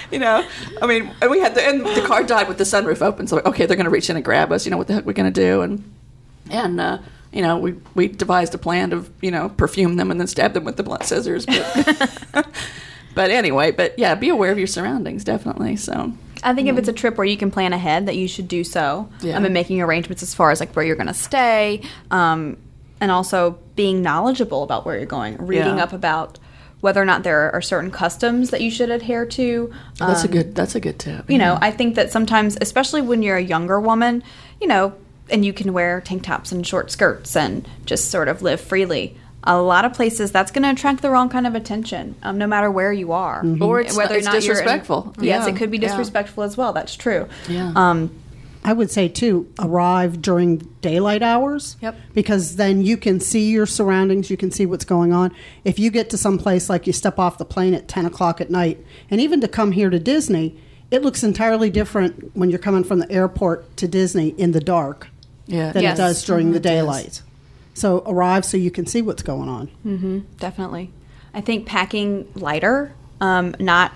[0.10, 0.44] you know,
[0.82, 3.28] I mean, and we had the and the car died with the sunroof open.
[3.28, 4.66] So like, okay, they're going to reach in and grab us.
[4.66, 5.62] You know what the heck we're going to do?
[5.62, 5.84] And
[6.50, 6.98] and uh,
[7.32, 10.52] you know we we devised a plan to you know perfume them and then stab
[10.52, 11.46] them with the blunt scissors.
[11.46, 12.48] But,
[13.14, 15.76] but anyway, but yeah, be aware of your surroundings definitely.
[15.76, 16.12] So.
[16.46, 18.64] I think if it's a trip where you can plan ahead, that you should do
[18.64, 19.08] so.
[19.20, 19.36] Yeah.
[19.36, 22.56] I mean, making arrangements as far as like where you're going to stay, um,
[23.00, 25.82] and also being knowledgeable about where you're going, reading Yeah.
[25.84, 26.38] up about
[26.80, 29.72] whether or not there are certain customs that you should adhere to.
[29.98, 30.54] That's a Um, good.
[30.54, 31.28] That's a good tip.
[31.30, 34.22] you know, I think that sometimes, especially when you're a younger woman,
[34.60, 34.92] you know,
[35.28, 39.16] and you can wear tank tops and short skirts and just sort of live freely.
[39.48, 42.46] A lot of places that's going to attract the wrong kind of attention, um, no
[42.46, 45.14] matter where you are, Or it's- whether it's you're in- disrespectful.
[45.20, 45.88] yes, Yeah, it could be yeah.
[45.88, 46.72] disrespectful as well.
[46.72, 47.26] That's true.
[47.48, 47.72] Yeah.
[47.76, 48.10] Um,
[48.64, 51.76] I would say too, arrive during daylight hours.
[51.80, 51.94] Yep.
[52.14, 55.30] Because then you can see your surroundings, you can see what's going on.
[55.64, 58.40] If you get to some place like you step off the plane at ten o'clock
[58.40, 60.56] at night, and even to come here to Disney,
[60.90, 65.06] it looks entirely different when you're coming from the airport to Disney in the dark
[65.46, 65.70] yeah.
[65.70, 65.96] than Yes.
[65.96, 66.72] it does during the It does.
[66.72, 67.22] daylight.
[67.76, 70.24] So arrive so you can see what's going on.
[70.38, 70.90] definitely.
[71.34, 73.92] I think packing lighter, um, not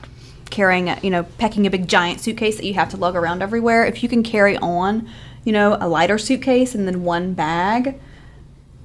[0.51, 3.43] carrying, a, you know, packing a big giant suitcase that you have to lug around
[3.43, 3.87] everywhere.
[3.87, 5.09] If you can carry on,
[5.45, 7.99] you know, a lighter suitcase and then one bag.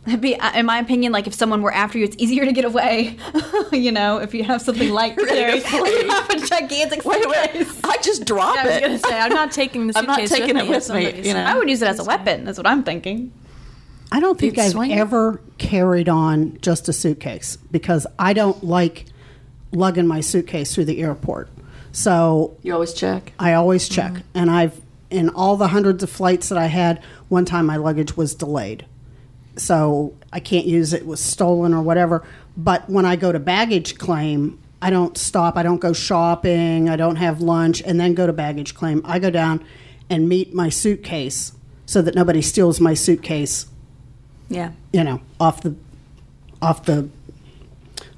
[0.08, 2.54] It'd be, uh, in my opinion, like if someone were after you, it's easier to
[2.54, 3.18] get away.
[3.74, 7.52] you know, if you have something light to carry, you have a gigantic Wait, wait.
[7.52, 7.82] suitcase.
[7.84, 8.82] I just drop I was it.
[8.82, 10.10] gonna say I'm not taking the suitcase.
[10.10, 11.06] I'm not taking with it me.
[11.06, 11.44] with me, you know.
[11.44, 12.46] I would use it as a weapon.
[12.46, 13.34] That's what I'm thinking.
[14.12, 19.06] I don't think I've swing ever carried on just a suitcase because I don't like
[19.72, 21.50] lugging my suitcase through the airport.
[21.92, 23.34] So You always check.
[23.40, 24.12] I always check.
[24.12, 24.28] Mm-hmm.
[24.36, 28.18] And I've, in all the hundreds of flights that I had, one time my luggage
[28.18, 28.86] was delayed.
[29.58, 32.26] So I can't use it, it was stolen or whatever.
[32.58, 36.96] But when I go to baggage claim, I don't stop, I don't go shopping, I
[36.96, 39.02] don't have lunch, and then go to baggage claim.
[39.06, 39.66] I go down
[40.10, 41.54] and meet my suitcase
[41.86, 43.68] so that nobody steals my suitcase
[44.50, 44.72] Yeah.
[44.94, 45.76] you know, off the
[46.62, 47.10] off the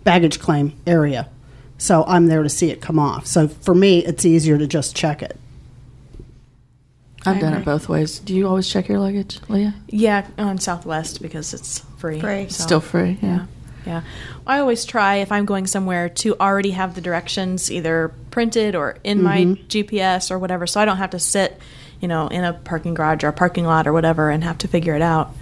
[0.04, 1.30] baggage claim area.
[1.78, 3.28] So I'm there to see it come off.
[3.28, 5.38] So for me, it's easier to just check it.
[7.26, 7.62] I've I done agree.
[7.62, 8.20] it both ways.
[8.20, 9.76] Do you always check your luggage, Leah?
[9.88, 12.20] Yeah, on Southwest because it's free.
[12.20, 12.48] Free.
[12.50, 13.18] so- Still free.
[13.22, 13.28] Yeah.
[13.30, 13.46] Yeah.
[13.86, 14.02] Yeah.
[14.46, 18.98] I always try if I'm going somewhere to already have the directions either printed or
[19.04, 19.66] in my mm-hmm.
[19.68, 21.58] GPS or whatever so I don't have to sit,
[22.02, 24.68] you know, in a parking garage or a parking lot or whatever and have to
[24.68, 25.34] figure it out.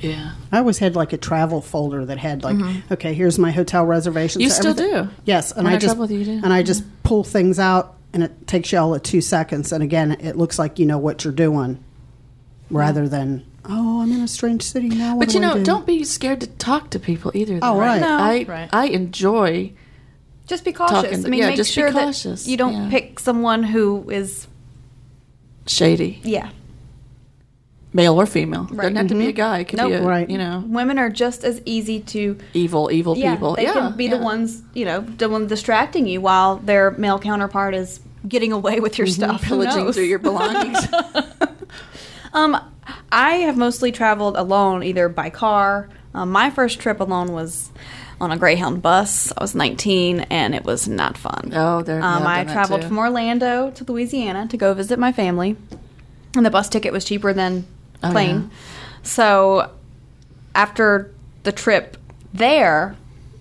[0.00, 0.32] Yeah.
[0.52, 2.92] I always had like a travel folder that had like, mm-hmm.
[2.92, 4.42] okay, here's my hotel reservations.
[4.42, 5.08] You So still do?
[5.24, 6.40] Yes, and When I I just travel with you, you do?
[6.44, 6.92] and I just mm-hmm.
[7.02, 9.72] pull things out, and it takes you all of two seconds.
[9.72, 11.82] And again, it looks like you know what you're doing,
[12.70, 15.16] rather than oh, I'm in a strange city now.
[15.16, 15.64] What But you I know, do?
[15.64, 17.58] don't be scared to talk to people either.
[17.60, 17.80] Oh, though.
[17.80, 18.00] right.
[18.00, 18.08] No.
[18.18, 18.68] I Right.
[18.72, 19.72] I enjoy.
[20.46, 21.02] Just be cautious.
[21.10, 22.44] Talking- I mean, yeah, make just be sure cautious.
[22.44, 22.88] that you don't Yeah.
[22.90, 24.46] pick someone who is,
[25.66, 26.48] Shady, yeah.
[27.92, 28.64] Male or female.
[28.70, 28.82] Right.
[28.82, 29.60] Doesn't have to be a guy.
[29.60, 30.28] It could be a, Right.
[30.28, 33.56] you know, Women are just as easy to evil, evil yeah, people.
[33.56, 37.18] They yeah, can be the ones, you know, the one distracting you while their male
[37.18, 39.42] counterpart is getting away with your stuff.
[39.44, 40.78] Who pillaging through your belongings.
[42.32, 42.58] Um,
[43.10, 45.88] I have mostly traveled alone, either by car.
[46.14, 47.70] Um, my first trip alone was
[48.20, 49.32] on a Greyhound bus.
[49.36, 51.52] I was 19, and it was not fun.
[51.54, 54.98] Oh, there- Um, I've I done that traveled from Orlando to Louisiana to go visit
[54.98, 55.56] my family,
[56.36, 57.66] and the bus ticket was cheaper than
[58.02, 58.50] Oh, plane.
[59.02, 59.72] So
[60.54, 61.96] after the trip
[62.32, 62.96] there,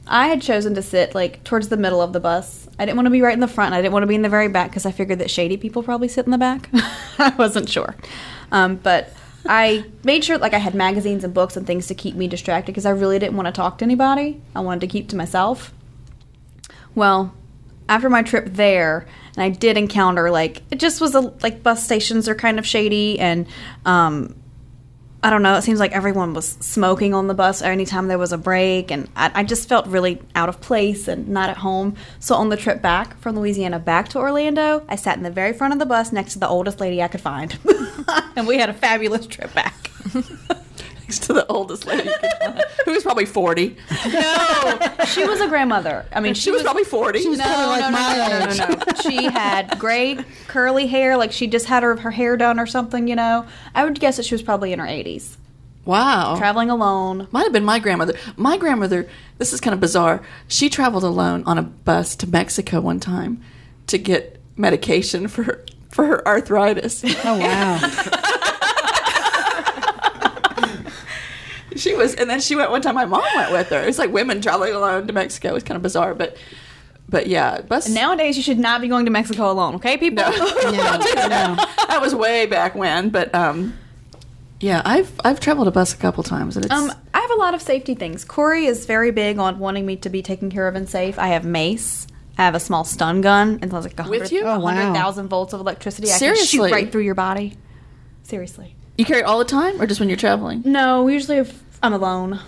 [0.08, 2.68] I had chosen to sit like towards the middle of the bus.
[2.80, 3.74] I didn't want to be right in the front.
[3.74, 5.84] I didn't want to be in the very back because I figured that shady people
[5.84, 6.70] probably sit in the back.
[7.20, 7.96] I wasn't sure,
[8.52, 9.14] um, but
[9.46, 12.72] I made sure like I had magazines and books and things to keep me distracted
[12.72, 14.42] because I really didn't want to talk to anybody.
[14.56, 15.74] I wanted to keep to myself.
[16.96, 17.34] Well,
[17.90, 21.84] after my trip there, and I did encounter like it just was a like bus
[21.84, 23.48] stations are kind of shady and
[23.86, 24.36] um
[25.24, 25.56] I don't know.
[25.56, 29.10] It seems like everyone was smoking on the bus anytime there was a break, and
[29.16, 31.96] I, I just felt really out of place and not at home.
[32.20, 35.54] So on the trip back from Louisiana back to Orlando, I sat in the very
[35.54, 37.58] front of the bus next to the oldest lady I could find,
[38.36, 39.90] and we had a fabulous trip back.
[41.08, 43.78] Next to the oldest lady, you could find, who was probably forty.
[44.06, 46.06] No, she was a grandmother.
[46.12, 47.20] I mean, She was probably forty.
[47.22, 49.02] She no, probably like no, no, my no, no, no, no.
[49.02, 53.08] She had gray curly hair, like she just had her her hair done or something.
[53.08, 55.38] You know, I would guess that she was probably in her eighties.
[55.86, 56.36] Wow.
[56.38, 57.30] traveling alone.
[57.32, 58.16] Might have been my grandmother.
[58.36, 60.22] My grandmother, this is kind of bizarre.
[60.50, 63.42] She traveled alone on a bus to Mexico one time
[63.88, 67.04] to get medication for for her arthritis.
[67.24, 67.80] Oh wow.
[71.78, 72.96] she was, and then she went one time.
[72.96, 73.82] My mom went with her.
[73.82, 75.56] It's like women traveling alone to Mexico.
[75.56, 76.38] It's kind of bizarre, but
[77.10, 77.90] but yeah, bus.
[77.90, 79.76] Nowadays, you should not be going to Mexico alone.
[79.76, 80.24] Okay, people.
[80.24, 80.30] No.
[80.64, 81.56] no, no.
[81.88, 83.74] that was way back when, but um,
[84.60, 87.36] yeah, I've I've traveled a bus a couple times, and it's Um, I have a
[87.36, 88.26] lot of safety things.
[88.26, 91.18] Corey is very big on wanting me to be taken care of and safe.
[91.20, 92.08] I have mace.
[92.38, 93.60] I have a small stun gun.
[93.62, 94.42] It sounds like a With you?
[94.44, 94.74] Oh, wow.
[94.74, 96.08] hundred thousand volts of electricity.
[96.08, 96.46] I can Seriously?
[96.46, 97.58] shoot right through your body.
[98.24, 98.76] Seriously.
[98.98, 100.62] you carry it all the time, or just when you're traveling.
[100.66, 102.40] No, we usually if I'm alone.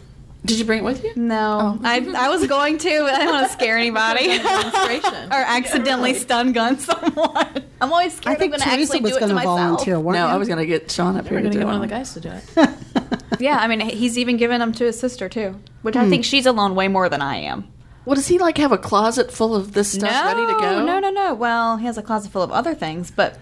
[0.46, 1.12] Did you bring it with you?
[1.18, 1.82] No, Oh.
[1.84, 6.54] I, I was going to, but I didn't want to scare anybody or accidentally stun
[6.54, 7.64] gun someone.
[7.82, 9.34] I'm always scared I think I'm going to actually was do it going to to
[9.36, 9.60] myself.
[9.60, 10.00] volunteer.
[10.00, 10.34] weren't No, you?
[10.34, 11.88] I was gonna get Sean up here We're to gonna do get one of the
[11.88, 13.40] guys to do it.
[13.40, 16.10] Yeah, I mean, he's even given them to his sister too, which I hmm.
[16.10, 17.68] think she's alone way more than I am.
[18.06, 20.86] Well, does he like have a closet full of this stuff no, ready to go?
[20.86, 21.34] No, no, no.
[21.36, 23.38] Well, he has a closet full of other things, but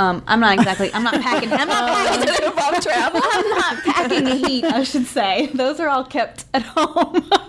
[0.00, 0.92] um, I'm not exactly.
[0.94, 1.52] I'm not packing.
[1.52, 2.26] I'm not packing.
[2.26, 3.20] Does it involve travel?
[3.22, 4.64] I'm not packing the heat.
[4.64, 7.30] I should say those are all kept at home.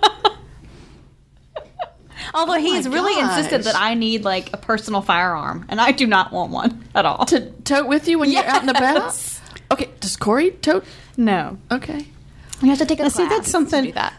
[2.34, 6.32] Although he's really insisted that I need like a personal firearm, and I do not
[6.32, 7.26] want one at all.
[7.26, 8.96] to tote with you when you're out and about?
[8.96, 9.42] Yes.
[9.72, 10.86] Okay, does Corey tote?
[11.18, 12.06] no, Okay.
[12.62, 14.14] you have to take a Now, see, that's something- to do that.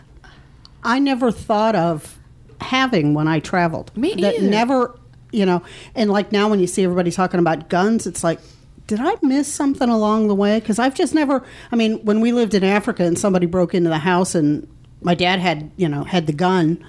[0.83, 2.19] I never thought of
[2.61, 3.97] having when I traveled.
[3.97, 4.49] Me That either.
[4.51, 4.99] never,
[5.33, 5.63] you know,
[5.95, 8.39] and like now when you see everybody talking about guns, it's like,
[8.87, 10.61] did I miss something along the way?
[10.61, 11.43] Because I've just never.
[11.71, 14.69] I mean, when we lived in Africa and somebody broke into the house and
[15.01, 16.85] my dad had, you know, had the gun,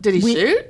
[0.00, 0.66] Did he We- shoot?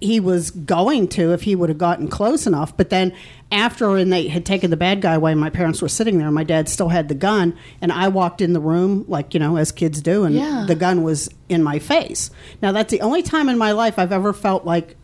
[0.00, 2.76] he was going to if he would have gotten close enough.
[2.76, 3.12] But then
[3.50, 6.28] after and they had taken the bad guy away, my parents were sitting there.
[6.28, 9.40] and My dad still had the gun, and I walked in the room like you
[9.40, 10.64] know as kids do, and Yeah.
[10.68, 12.30] the gun was in my face.
[12.62, 14.96] Now that's the only time in my life I've ever felt like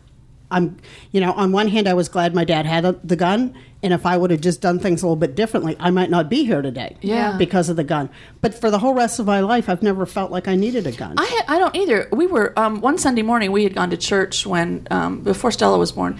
[0.51, 0.77] I'm.
[1.11, 3.55] You know, on one hand, I was glad my dad had a, the gun.
[3.81, 6.29] And if I would have just done things a little bit differently, I might not
[6.29, 6.97] be here today.
[7.01, 7.37] Yeah.
[7.37, 8.09] Because of the gun.
[8.41, 10.91] But for the whole rest of my life, I've never felt like I needed a
[10.91, 11.15] gun.
[11.17, 12.09] I had, I don't either.
[12.11, 13.53] We were um, one Sunday morning.
[13.53, 16.19] We had gone to church when um, before Stella was born,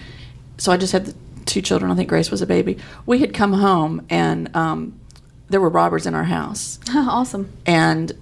[0.56, 1.14] so I just had the
[1.44, 1.90] two children.
[1.90, 2.78] I think Grace was a baby.
[3.04, 4.98] We had come home and um,
[5.50, 7.52] there were robbers in our house, awesome.
[7.66, 8.12] and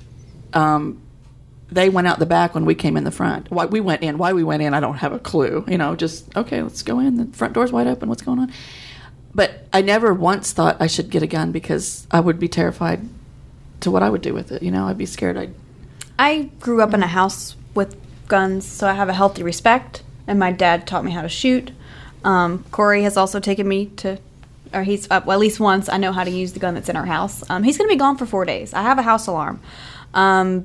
[0.53, 1.01] um,
[1.71, 3.51] they went out the back when we came in the front.
[3.51, 4.19] Why we went in?
[4.19, 4.75] Why we went in?
[4.75, 5.65] I don't have a clue.
[5.69, 7.17] You know, just okay, let's go in.
[7.17, 8.09] The front door's wide open.
[8.09, 8.53] What's going on?
[9.35, 13.07] But I never once thought I should get a gun because I would be terrified
[13.81, 14.63] to what I would do with it.
[14.63, 15.37] You know, I'd be scared.
[15.37, 15.55] I'd
[16.19, 20.39] I grew up in a house with guns, so I have a healthy respect, and
[20.39, 21.71] my dad taught me how to shoot.
[22.25, 24.19] Um, Corey has also taken me to,
[24.75, 26.89] or he's, uh, well, at least once, I know how to use the gun that's
[26.89, 27.49] in our house.
[27.49, 28.75] Um, he's going to be gone for four days.
[28.75, 29.61] I have a house alarm.
[30.13, 30.65] Um,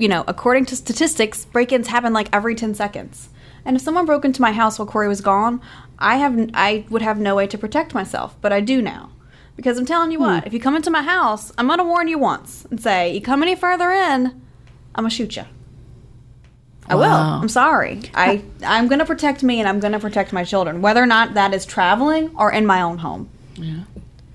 [0.00, 3.28] you know, according to statistics, break ins happen like every 10 seconds.
[3.64, 5.60] And if someone broke into my house while Corey was gone,
[5.98, 9.10] I have I would have no way to protect myself, but I do now.
[9.56, 10.24] Because I'm telling you hmm.
[10.24, 13.20] what, if you come into my house, I'm gonna warn you once and say, you
[13.20, 14.26] come any further in,
[14.94, 15.44] I'm gonna shoot you.
[16.88, 17.04] I will.
[17.04, 18.00] I'm sorry.
[18.14, 21.54] I I'm gonna protect me and I'm gonna protect my children, whether or not that
[21.54, 23.28] is traveling or in my own home.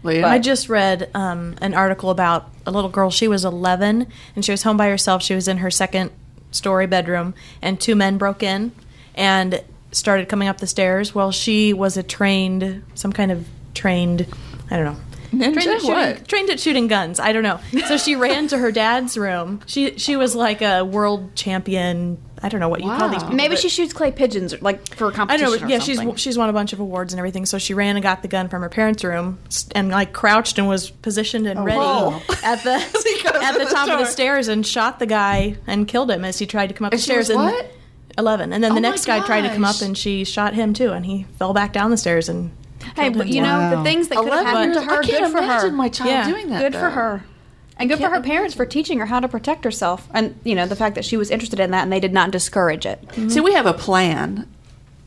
[0.05, 0.25] Leah?
[0.25, 3.09] I just read um, an article about a little girl.
[3.11, 5.21] She was 11 and she was home by herself.
[5.23, 6.11] She was in her second
[6.51, 8.71] story bedroom, and two men broke in
[9.13, 11.13] and started coming up the stairs.
[11.13, 14.25] Well, she was a trained, some kind of trained,
[14.71, 14.99] I don't know.
[15.31, 15.53] Ninja?
[15.53, 16.27] Trained at, shooting, What?
[16.29, 17.19] trained at shooting guns.
[17.19, 17.59] I don't know.
[17.87, 19.59] So she ran to her dad's room.
[19.65, 22.17] She she was like a world champion.
[22.45, 23.35] I don't know what you call these people.
[23.35, 25.49] Maybe she shoots clay pigeons, or, like for a I competition.
[25.49, 25.65] don't know.
[25.65, 26.15] or Yeah, she's something.
[26.15, 27.47] she's won a bunch of awards and everything.
[27.47, 29.39] So she ran and got the gun from her parents' room
[29.73, 32.21] and like crouched and was positioned and oh, ready wow.
[32.43, 32.73] at the
[33.43, 36.37] at the the top of the stairs and shot the guy and killed him as
[36.37, 37.39] he tried to come up And the she was stairs.
[37.41, 37.71] and what?
[38.17, 40.53] Eleven, and then the Oh my next guy tried to come up and she shot
[40.53, 42.51] him too, and he fell back down the stairs and.
[42.95, 43.33] Hey, but him.
[43.33, 44.99] you know the things that could have happened to years- her.
[44.99, 45.75] I can't Good for imagine her.
[45.75, 46.29] my child Yeah.
[46.29, 46.59] doing that.
[46.61, 46.89] good for though.
[46.91, 47.23] her.
[47.77, 50.65] And good for her parents for teaching her how to protect herself, and you know
[50.65, 53.03] the fact that she was interested in that, and they did not discourage it.
[53.29, 54.47] See, we have a plan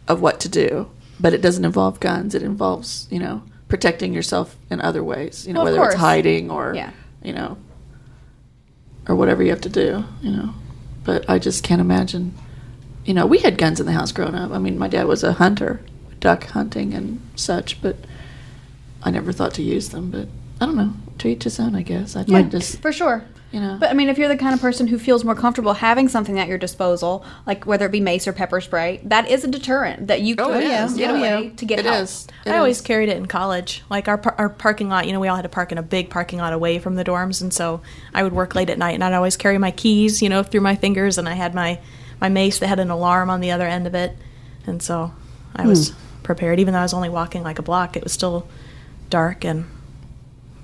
[0.06, 2.34] of what to do, but it doesn't involve guns.
[2.34, 5.46] It involves, you know, protecting yourself in other ways.
[5.46, 6.90] You know, Well, of whether it's hiding or, Yeah.
[7.22, 7.56] you know,
[9.08, 10.04] or whatever you have to do.
[10.20, 10.54] You know,
[11.04, 12.34] but I just can't imagine.
[13.06, 14.50] You know, we had guns in the house growing up.
[14.52, 15.80] I mean, my dad was a hunter,
[16.20, 17.96] duck hunting and such, but
[19.02, 20.10] I never thought to use them.
[20.10, 20.28] But
[20.60, 20.92] I don't know.
[21.18, 22.16] To each his own, I guess.
[22.16, 23.24] I My- just For sure.
[23.50, 23.78] You know.
[23.80, 26.38] But I mean, if you're the kind of person who feels more comfortable having something
[26.38, 30.08] at your disposal, like whether it be mace or pepper spray, that is a deterrent
[30.08, 30.94] that you Oh, could it is.
[30.94, 31.16] get Yeah.
[31.16, 32.02] away to get It help.
[32.02, 32.26] is.
[32.44, 33.82] It I always carried it in college.
[33.88, 35.82] Like our par- our parking lot, you know, we all had to park in a
[35.82, 37.80] big parking lot away from the dorms, and so
[38.12, 40.60] I would work late at night, and I'd always carry my keys, you know, through
[40.60, 41.78] my fingers, and I had my
[42.20, 44.14] my mace that had an alarm on the other end of it,
[44.66, 45.12] and so
[45.56, 45.96] I was hmm.
[46.22, 46.60] prepared.
[46.60, 48.46] Even though I was only walking like a block, it was still
[49.08, 49.64] dark, and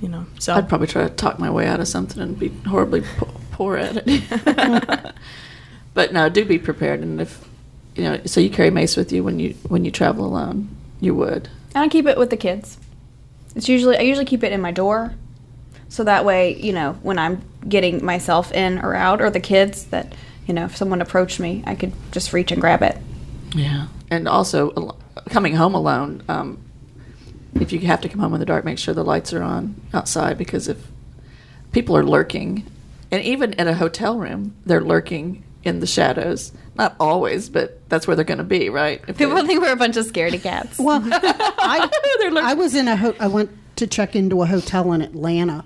[0.01, 2.49] you know, so I'd probably try to talk my way out of something and be
[2.49, 5.15] horribly po- poor at it.
[5.95, 7.01] but no, do be prepared.
[7.01, 7.49] And if
[7.95, 10.69] you know, so you carry mace with you when you when you travel alone,
[11.01, 11.49] you would.
[11.75, 12.79] And I keep it with the kids.
[13.55, 15.15] It's usually I usually keep it in my door,
[15.89, 19.85] so that way you know when I'm getting myself in or out or the kids
[19.87, 20.15] that
[20.47, 22.99] you know if someone approached me I could just reach and grab it.
[23.55, 24.97] Yeah, and also
[25.31, 26.23] coming home alone.
[26.29, 26.64] Um,
[27.61, 29.81] if you have to come home in the dark, make sure the lights are on
[29.93, 30.79] outside because if
[31.73, 32.65] people are lurking,
[33.11, 36.53] and even in a hotel room, they're lurking in the shadows.
[36.77, 39.01] Not always, but that's where they're going to be, right?
[39.09, 40.79] If People they- think we're a bunch of scaredy cats.
[40.79, 41.89] Well, I,
[42.43, 45.65] I was in a ho- I went to check into a hotel in Atlanta,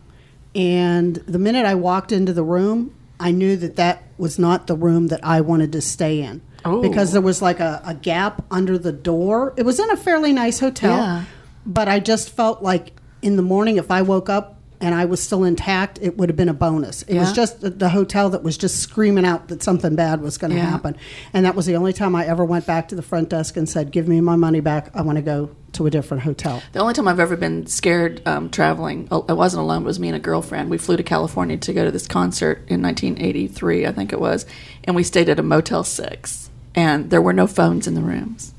[0.54, 4.76] and the minute I walked into the room, I knew that that was not the
[4.76, 6.80] room that I wanted to stay in Oh.
[6.82, 9.54] because there was like a, a gap under the door.
[9.56, 11.24] It was in a fairly nice hotel, Yeah.
[11.68, 15.20] But I just felt like in the morning if I woke up and I was
[15.20, 17.02] still intact, it would have been a bonus.
[17.02, 20.38] It was just the, the hotel that was just screaming out that something bad was
[20.38, 20.66] going to Yeah.
[20.66, 20.96] happen.
[21.32, 23.68] And that was the only time I ever went back to the front desk and
[23.68, 24.90] said, Give me my money back.
[24.94, 26.62] I want to go to a different hotel.
[26.74, 29.98] The only time I've ever been scared um, traveling, oh, I wasn't alone, it was
[29.98, 30.70] me and a girlfriend.
[30.70, 34.46] We flew to California to go to this concert in 1983, I think it was,
[34.84, 38.54] and we stayed at a Motel 6, and there were no phones in the rooms.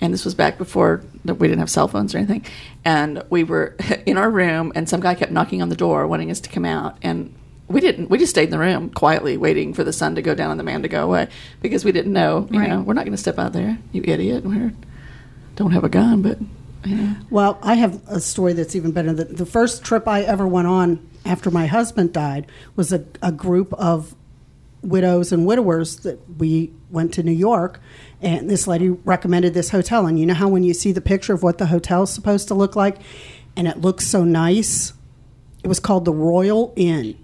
[0.00, 1.02] And this was back before
[1.34, 2.44] we didn't have cell phones or anything.
[2.84, 6.30] And we were in our room, and some guy kept knocking on the door, wanting
[6.30, 6.96] us to come out.
[7.02, 7.34] And
[7.68, 8.08] we didn't.
[8.10, 10.58] We just stayed in the room quietly, waiting for the sun to go down and
[10.58, 11.28] the man to go away,
[11.60, 12.48] because we didn't know.
[12.50, 12.68] You Right.
[12.70, 14.44] know, we're not going to step out there, you idiot.
[14.44, 14.70] We
[15.56, 16.38] don't have a gun, but
[16.84, 17.14] you know.
[17.30, 19.12] Well, I have a story that's even better.
[19.12, 23.32] The, the first trip I ever went on after my husband died was a, a
[23.32, 24.14] group of
[24.82, 27.80] widows and widowers that we went to New York,
[28.20, 30.06] and this lady recommended this hotel.
[30.06, 32.54] And you know how when you see the picture of what the hotel's supposed to
[32.54, 32.98] look like,
[33.56, 34.92] and it looks so nice,
[35.64, 37.18] it was called the Royal Inn.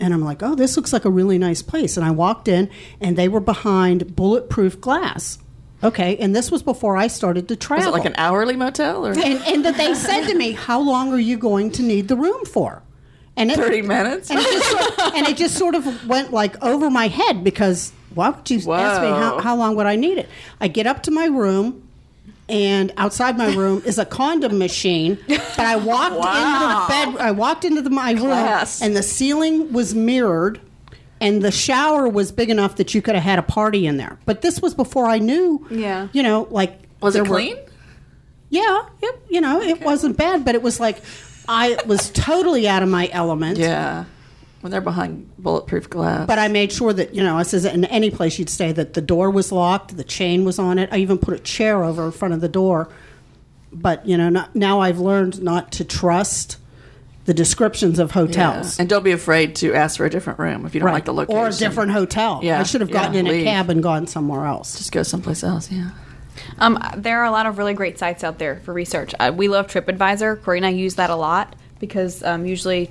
[0.00, 1.96] And I'm like, oh, this looks like a really nice place.
[1.96, 2.68] And I walked in,
[3.00, 5.38] and they were behind bulletproof glass.
[5.82, 7.88] Okay, and this was before I started to Was travel.
[7.88, 11.12] it like an hourly motel or and, and that they said to me, "How long
[11.12, 12.82] are you going to need the room for?"
[13.36, 14.30] And it, 30 minutes?
[14.30, 17.92] and it, just sort, and it just sort of went like over my head because
[18.14, 20.28] why would you ask me how, how long would I need it?
[20.60, 21.82] I get up to my room,
[22.48, 25.18] and outside my room is a condom machine.
[25.26, 26.86] But I walked Wow.
[26.86, 27.24] into the bed.
[27.26, 28.80] I walked into the, my Class.
[28.80, 30.60] room, and the ceiling was mirrored.
[31.20, 34.18] And the shower was big enough that you could have had a party in there.
[34.26, 36.08] But this was before I knew, Yeah.
[36.12, 37.56] you know, like Was it were- clean?
[38.50, 40.98] yeah, it, you know, it wasn't bad, but it was like
[41.48, 43.58] I was totally out of my element.
[43.58, 44.04] Yeah.
[44.60, 46.26] When they're behind bulletproof glass.
[46.26, 48.94] But I made sure that, you know, I says in any place you'd stay that
[48.94, 50.88] the door was locked, the chain was on it.
[50.90, 52.88] I even put a chair over in front of the door.
[53.72, 56.56] But, you know, not, now I've learned not to trust
[57.26, 58.14] the descriptions of Yeah.
[58.14, 58.78] hotels.
[58.80, 61.12] And don't be afraid to ask for a different room if you don't like the
[61.12, 61.38] location.
[61.38, 62.40] Or a different hotel.
[62.42, 63.42] Yeah, I should have yeah, gotten in leave.
[63.42, 64.78] a cab and gone somewhere else.
[64.78, 65.90] Just go someplace else, yeah.
[66.58, 69.14] Um, there are a lot of really great sites out there for research.
[69.18, 70.42] Uh, we love TripAdvisor.
[70.42, 72.90] Corey and I use that a lot because um, usually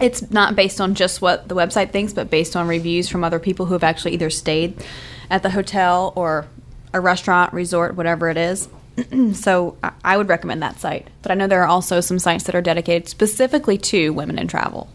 [0.00, 3.38] it's not based on just what the website thinks, but based on reviews from other
[3.38, 4.84] people who have actually either stayed
[5.30, 6.46] at the hotel or
[6.92, 8.68] a restaurant, resort, whatever it is.
[9.32, 11.08] so I- would recommend that site.
[11.22, 14.48] But I know there are also some sites that are dedicated specifically to women in
[14.48, 14.88] travel.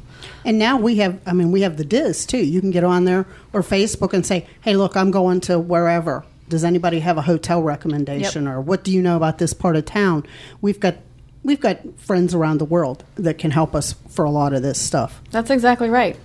[0.45, 2.37] And now we have, I mean, we have the DIS too.
[2.37, 6.23] You can get on there or Facebook and say, hey, look, I'm going to wherever.
[6.49, 9.85] Does anybody have a hotel recommendation or what do you know about this part of
[9.85, 10.25] town?
[10.61, 10.95] We've got
[11.43, 14.79] we've got friends around the world that can help us for a lot of this
[14.79, 15.21] stuff.
[15.31, 16.17] That's exactly right.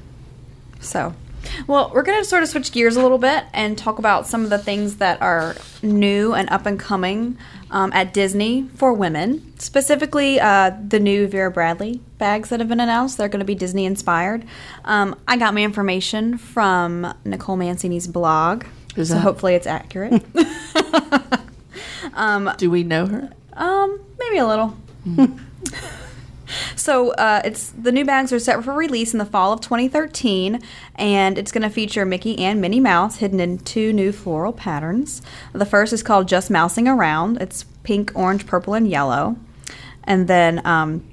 [0.81, 1.15] So,
[1.67, 4.45] well, we're going to sort of switch gears a little bit and talk about some
[4.45, 7.39] of the things that are new and up and coming
[7.71, 9.53] um, at Disney for women.
[9.59, 13.17] Specifically, uh, the new Vera Bradley bags that have been announced.
[13.17, 14.45] They're going to be Disney inspired.
[14.85, 18.65] Um, I got my information from Nicole Mancini's blog,
[18.97, 19.21] So that?
[19.21, 20.23] hopefully it's accurate.
[22.59, 23.33] Do we know her?
[23.55, 24.77] Um, maybe a little.
[26.77, 30.61] so uh, it's the new bags are set for release in the fall of 2013,
[30.97, 35.23] and it's going to feature Mickey and Minnie Mouse hidden in two new floral patterns.
[35.53, 37.41] The first is called Just Mousing Around.
[37.41, 39.37] It's pink, orange, purple, and yellow,
[40.05, 41.05] and then um,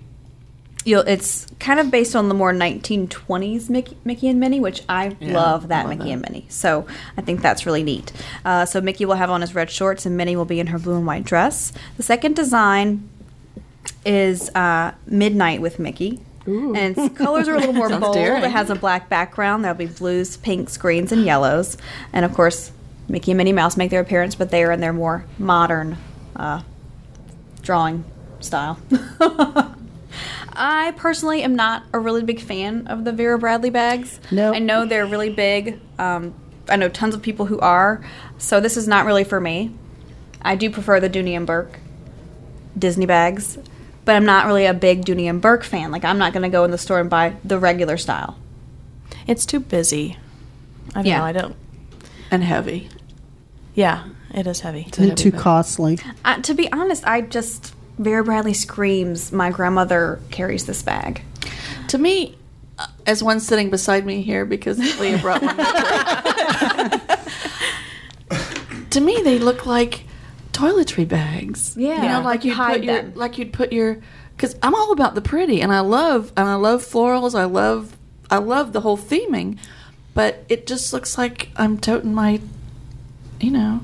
[0.86, 5.16] you'll it's kind of based on the more 1920s Mickey, Mickey and Minnie, which I
[5.20, 6.14] Yeah, love that love Mickey that.
[6.14, 6.46] and Minnie.
[6.50, 8.12] So I think that's really neat.
[8.46, 10.80] Uh, so Mickey will have on his red shorts, and Minnie will be in her
[10.80, 11.74] blue and white dress.
[11.98, 13.08] The second design
[14.06, 16.22] is uh, Midnight with Mickey.
[16.46, 18.16] And its colors are a little more bold.
[18.16, 18.44] daring.
[18.44, 19.64] It has a black background.
[19.64, 21.78] There'll be blues, pinks, greens, and yellows.
[22.12, 22.72] And of course,
[23.08, 25.98] Mickey and Minnie Mouse make their appearance, but they are in their more modern
[26.36, 26.64] uh,
[27.62, 28.04] drawing
[28.40, 28.80] style.
[30.60, 34.20] I personally am not a really big fan of the Vera Bradley bags.
[34.30, 34.56] Nope.
[34.56, 35.80] I know they're really big.
[35.98, 36.34] Um,
[36.68, 38.04] I know tons of people who are.
[38.38, 39.72] So this is not really for me.
[40.42, 41.80] I do prefer the Dooney and Bourke
[42.78, 43.58] Disney bags,
[44.06, 45.92] but I'm not really a big Dooney and Bourke fan.
[45.92, 48.38] Like I'm not going to go in the store and buy the regular style.
[49.28, 50.18] It's too busy.
[50.90, 51.18] I don't Yeah.
[51.20, 51.24] know.
[51.26, 51.56] I don't.
[52.32, 52.90] and heavy.
[53.76, 54.04] Yeah,
[54.34, 54.86] it is heavy.
[54.88, 55.40] It's and heavy too bag.
[55.42, 56.00] costly.
[56.26, 59.32] Uh, to be honest, I just Vera Bradley screams.
[59.32, 61.22] My grandmother carries this bag.
[61.90, 62.38] To me,
[62.78, 65.58] uh, as one sitting beside me here, because Leah brought one.
[68.90, 70.06] to me, they look like
[70.54, 71.76] toiletry bags.
[71.78, 73.14] Yeah, you know, like like you hide put your them.
[73.16, 73.98] like you'd put your.
[74.36, 77.38] Because I'm all about the pretty, and I love and I love florals.
[77.38, 77.98] I love
[78.32, 79.58] I love the whole theming,
[80.14, 82.40] but it just looks like I'm toting my,
[83.42, 83.82] you know.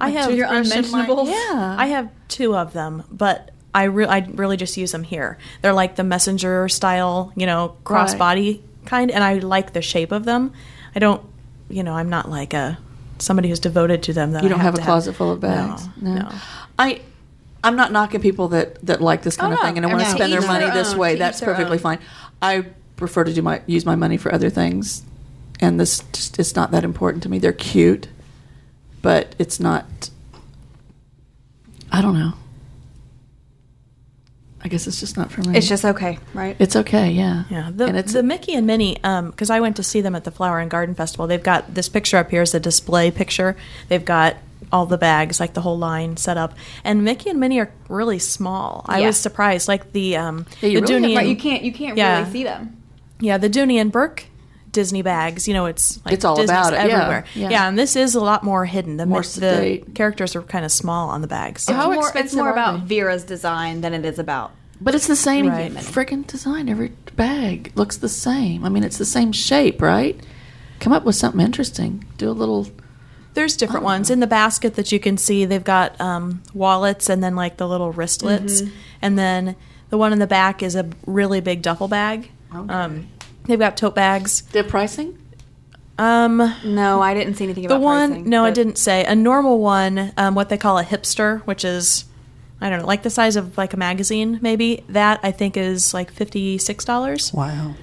[0.00, 1.28] I have Your toothbrush and my- unmentionables?
[1.28, 5.38] Yeah, I have two of them, but I re- I really just use them here.
[5.62, 10.24] They're like the messenger style, you know, crossbody kind, and I like the shape of
[10.24, 10.52] them.
[10.94, 11.22] I don't,
[11.68, 12.78] you know, I'm not like a
[13.18, 14.32] somebody who's devoted to them.
[14.32, 15.86] That You don't have, to a closet full of bags.
[16.00, 16.32] No, no.
[16.78, 17.02] I
[17.62, 20.00] I'm not knocking people that that like this kind Oh, of thing and I want
[20.00, 20.98] to To spend their money their this own.
[20.98, 21.16] way.
[21.16, 21.82] That's perfectly own.
[21.82, 21.98] fine.
[22.40, 22.64] I
[22.96, 25.02] prefer to do my use my money for other things,
[25.60, 27.38] and this just it's not that important to me.
[27.38, 28.08] They're cute,
[29.02, 30.10] but it's not.
[31.90, 32.32] I don't know.
[34.68, 35.56] I guess it's just not for me.
[35.56, 36.54] It's just okay, right?
[36.58, 37.10] it's okay.
[37.10, 40.14] Yeah, Yeah, the, and it's the Mickey and Minnie, because I went to see them
[40.14, 41.26] at the Flower and Garden Festival.
[41.26, 43.56] They've got this picture up here is a display picture.
[43.88, 44.36] They've got
[44.70, 46.52] all the bags, like the whole line set up,
[46.84, 48.84] and Mickey and Minnie are really small.
[48.86, 51.36] I was surprised, like the um, Yeah, you the really have- Dooney right, and- you
[51.36, 52.18] can't you can't Yeah.
[52.18, 52.76] really see them.
[53.20, 54.26] yeah, the Dooney and Bourke
[54.72, 55.48] Disney bags.
[55.48, 57.24] You know, it's like It's all Disney's about it, yeah, everywhere.
[57.34, 57.68] yeah.
[57.68, 58.96] and this is a lot more hidden.
[58.96, 61.68] The, More the characters are kind of small on the bags.
[61.68, 62.96] How it's more, it's more about they?
[62.96, 64.52] Vera's design than it is about.
[64.80, 65.72] But it's the same Right.
[65.72, 66.68] freaking design.
[66.68, 68.64] Every bag looks the same.
[68.64, 70.18] I mean, it's the same shape, right?
[70.80, 72.04] Come up with something interesting.
[72.16, 72.68] Do a little.
[73.34, 73.58] There's Oh.
[73.58, 75.44] different ones in the basket that you can see.
[75.44, 78.70] They've got um, wallets and then like the little wristlets, Mm-hmm.
[79.02, 79.56] and then
[79.90, 82.30] the one in the back is a really big duffel bag.
[82.54, 82.72] Okay.
[82.72, 83.08] Um,
[83.48, 84.42] they've got tote bags.
[84.52, 85.18] Their pricing?
[85.98, 88.78] Um, No, I didn't see anything about the about one, pricing, no, I but- didn't
[88.78, 90.12] say a normal one.
[90.16, 92.04] Um, what they call a hipster, which is
[92.60, 94.84] I don't know, like the size of like a magazine, maybe.
[94.88, 97.74] That I think is like fifty six dollars, Wow.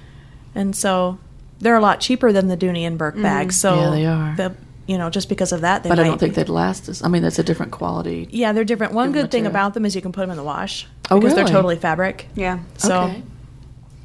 [0.54, 1.18] and so
[1.60, 3.58] they're a lot cheaper than the Dooney and Bourke bags.
[3.58, 3.80] So Mm.
[3.82, 4.34] Yeah, they are.
[4.36, 4.54] The,
[4.86, 7.02] you know, just because of that, they But I might- don't think they'd last us.
[7.02, 8.28] I mean, that's a different quality.
[8.30, 8.92] Yeah, they're different.
[8.92, 9.62] One Different good thing material.
[9.62, 11.52] about them is you can put them in the wash Oh, because they're really?
[11.54, 12.28] totally fabric.
[12.34, 12.58] Yeah.
[12.76, 13.22] So okay.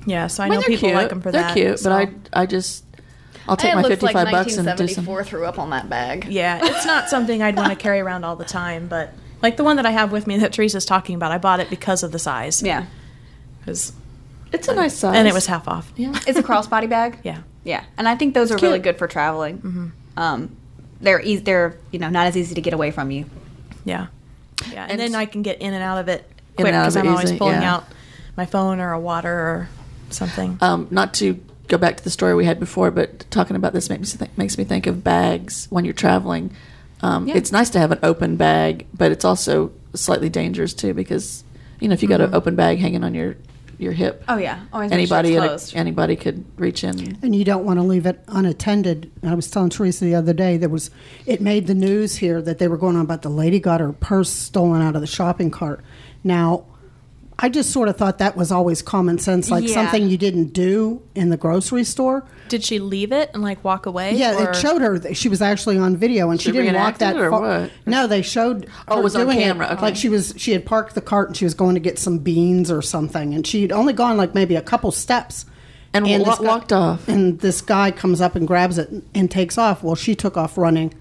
[0.05, 0.95] Yeah, so I, I mean, know people cute.
[0.95, 1.53] like them for they're that.
[1.55, 2.83] cute, so- but I, I just,
[3.47, 5.05] I'll take my fifty-five bucks and do some.
[5.23, 6.25] threw up on that bag.
[6.29, 8.87] yeah, it's not something I'd want to carry around all the time.
[8.87, 11.59] But like the one that I have with me that Teresa's talking about, I bought
[11.59, 12.61] it because of the size.
[12.61, 12.85] Yeah,
[13.59, 13.93] because
[14.51, 15.91] It's a nice size, and it was half off.
[15.95, 16.13] Yeah.
[16.27, 17.19] It's a crossbody bag.
[17.23, 17.41] Yeah.
[17.63, 19.91] Yeah, and I think those are It's really good for traveling.
[20.17, 20.55] Um,
[20.99, 21.41] they're easy.
[21.43, 23.25] They're you know not as easy to get away from you.
[23.85, 24.07] Yeah.
[24.71, 27.05] Yeah, and, And then I can get in and out of it quick because I'm
[27.07, 27.75] it always pulling yeah.
[27.75, 27.85] out
[28.37, 29.69] my phone or a water or
[30.13, 30.57] something.
[30.61, 33.89] Um, not to go back to the story we had before, but talking about this
[33.89, 36.51] makes me think, makes me think of bags when you're traveling.
[37.01, 37.37] Um, Yeah.
[37.37, 41.43] It's nice to have an open bag, but it's also slightly dangerous too because
[41.79, 43.35] you know if you got an open bag hanging on your
[43.77, 47.17] your hip, Oh yeah, always make sure anybody it's at a- anybody could reach in.
[47.23, 49.09] And you don't want to leave it unattended.
[49.23, 50.91] I was telling Teresa the other day there was
[51.25, 53.91] it made the news here that they were going on about the lady got her
[53.91, 55.83] purse stolen out of the shopping cart.
[56.23, 56.65] Now,
[57.41, 59.73] I just sort of thought that was always common sense, like Yeah.
[59.73, 62.23] something you didn't do in the grocery store.
[62.49, 64.15] Did she leave it and like walk away?
[64.15, 66.75] Yeah, or- it showed her that she was actually on video, and she, She didn't
[66.75, 67.69] walk that reenacted it or far.
[67.85, 68.67] No, they showed.
[68.87, 69.81] Oh, it her was on doing camera, okay.
[69.81, 72.19] Like she was, she had parked the cart and she was going to get some
[72.19, 75.45] beans or something, and she'd only gone like maybe a couple steps,
[75.93, 77.07] And this wa- guy- walked off.
[77.07, 79.81] And this guy comes up and grabs it and takes off.
[79.83, 80.93] Well, she took off running,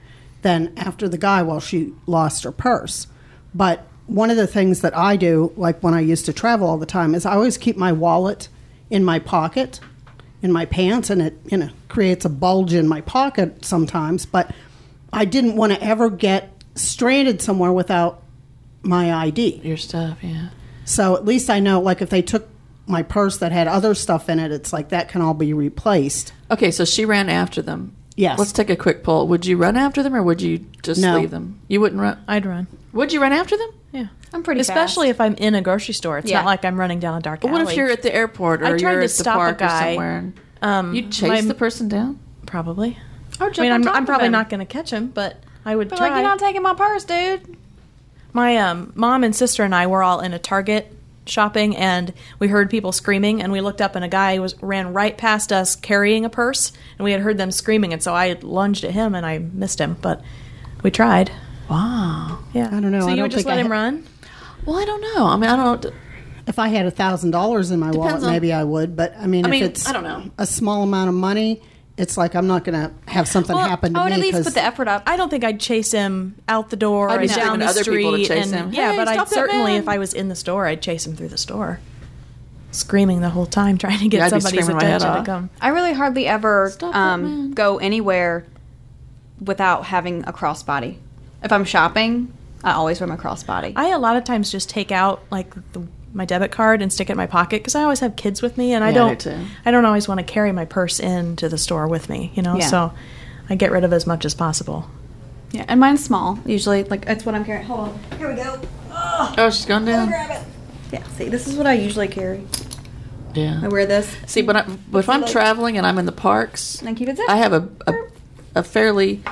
[0.42, 3.06] then after the guy while she lost her purse.
[3.54, 6.78] But one of the things that I do, like when I used to travel all
[6.78, 8.48] the time, is I always keep my wallet
[8.90, 9.80] in my pocket,
[10.42, 14.26] in my pants, and it you know creates a bulge in my pocket sometimes.
[14.26, 14.50] But
[15.12, 18.22] I didn't want to ever get stranded somewhere without
[18.82, 19.60] my ID.
[19.62, 20.48] Your stuff, yeah.
[20.84, 22.48] So at least I know, like, if they took
[22.86, 26.32] my purse that had other stuff in it, it's like that can all be replaced.
[26.50, 27.94] Okay, so she ran after them.
[28.16, 28.38] Yes.
[28.38, 29.28] Let's take a quick poll.
[29.28, 31.18] Would you run after them or would you just No.
[31.18, 31.60] leave them?
[31.68, 32.18] You wouldn't run.
[32.26, 32.66] I'd run.
[32.92, 33.70] Would you run after them?
[33.92, 34.06] Yeah.
[34.32, 35.16] I'm pretty Especially fast.
[35.16, 36.18] if I'm in a grocery store.
[36.18, 36.38] It's Yeah.
[36.40, 37.52] not like I'm running down a dark alley.
[37.52, 39.38] What if you're at the airport or I tried you're to at the stop a
[39.38, 39.90] park or guy.
[39.94, 40.16] somewhere?
[40.18, 42.18] And um, you chase my- the person down?
[42.46, 42.96] Probably.
[43.40, 44.32] Or I mean, I'm, I'm probably him.
[44.32, 46.08] not going to catch him, but I would But try.
[46.08, 47.56] like, you're not taking my purse, dude.
[48.32, 50.92] my um, mom and sister and I were all in a Target
[51.26, 54.92] shopping, and we heard people screaming, and we looked up, and a guy was ran
[54.92, 58.36] right past us carrying a purse, and we had heard them screaming, and so I
[58.42, 60.22] lunged at him, and I missed him, but
[60.82, 61.30] we tried.
[61.70, 62.38] Wow.
[62.52, 63.00] Yeah, I don't know.
[63.02, 64.06] So I you don't would just let I him ha- run?
[64.66, 65.26] Well, I don't know.
[65.26, 65.86] I mean, I don't.
[66.46, 68.96] If I had a thousand dollars in my wallet, on- maybe I would.
[68.96, 70.30] But I mean, I if mean, it's I don't know.
[70.36, 71.62] a small amount of money,
[71.96, 74.20] it's like I'm not going to have something Well, happen to I would me at
[74.20, 75.04] least put the effort up.
[75.06, 77.98] I don't think I'd chase him out the door I'd be down the other street.
[77.98, 78.72] people to chase and, him.
[78.72, 79.82] Yeah, Hey, but I'd certainly, man.
[79.82, 81.78] if I was in the store, I'd chase him through the store,
[82.72, 85.50] screaming the whole time, trying to get Yeah, somebody's screaming my head attention to come.
[85.60, 87.24] I really hardly ever Stop that man.
[87.24, 88.44] um, go anywhere
[89.40, 90.96] without having a crossbody.
[91.42, 92.32] If I'm shopping,
[92.62, 93.72] I always wear my crossbody.
[93.76, 97.08] I a lot of times just take out like the, my debit card and stick
[97.08, 99.08] it in my pocket because I always have kids with me, and I Yeah, I
[99.08, 99.18] don't.
[99.20, 99.46] do.
[99.64, 102.56] I don't always want to carry my purse into the store with me, you know.
[102.56, 102.66] Yeah.
[102.66, 102.92] So
[103.48, 104.88] I get rid of as much as possible.
[105.52, 106.38] yeah, and mine's small.
[106.44, 107.66] Usually, like that's what I'm carrying.
[107.66, 107.98] Hold on.
[108.18, 108.60] Here we go.
[108.92, 110.08] Oh, she's gone down.
[110.08, 110.46] Grab it.
[110.92, 111.02] Yeah.
[111.16, 112.44] See, this is what I usually carry.
[113.32, 114.12] Yeah, I wear this.
[114.26, 117.08] See, but, I, but if I'm like- traveling and I'm in the parks, And keep
[117.08, 117.30] it zipped.
[117.30, 117.94] I have a, a,
[118.56, 119.22] a fairly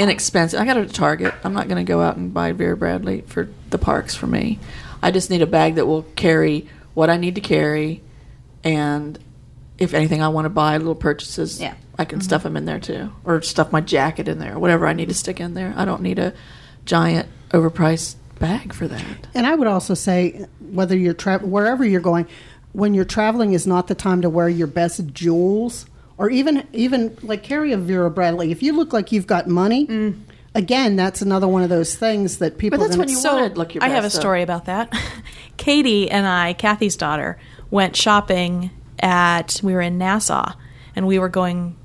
[0.00, 0.58] inexpensive.
[0.58, 1.34] I got it at Target.
[1.44, 4.58] I'm not going to go out and buy Vera Bradley for the parks for me.
[5.02, 8.02] I just need a bag that will carry what I need to carry,
[8.64, 9.18] and
[9.78, 11.74] if anything I want to buy, little purchases, Yeah.
[11.98, 12.24] I can mm-hmm.
[12.24, 15.14] stuff them in there too, or stuff my jacket in there, whatever I need to
[15.14, 15.74] stick in there.
[15.76, 16.32] I don't need a
[16.86, 19.28] giant overpriced bag for that.
[19.34, 22.26] And I would also say, whether you're tra- wherever you're going,
[22.72, 25.86] when you're traveling is not the time to wear your best jewels,
[26.20, 28.52] or even even like carry a Vera Bradley.
[28.52, 30.20] If you look like you've got money, mm.
[30.54, 32.78] again, that's another one of those things that people.
[32.78, 34.20] But that's are when gonna- you So wanna look your I have a best up.
[34.20, 34.92] story about that.
[35.56, 37.38] Katie and I, Kathy's daughter,
[37.70, 40.52] went shopping at we were in Nassau
[40.94, 41.76] and we were going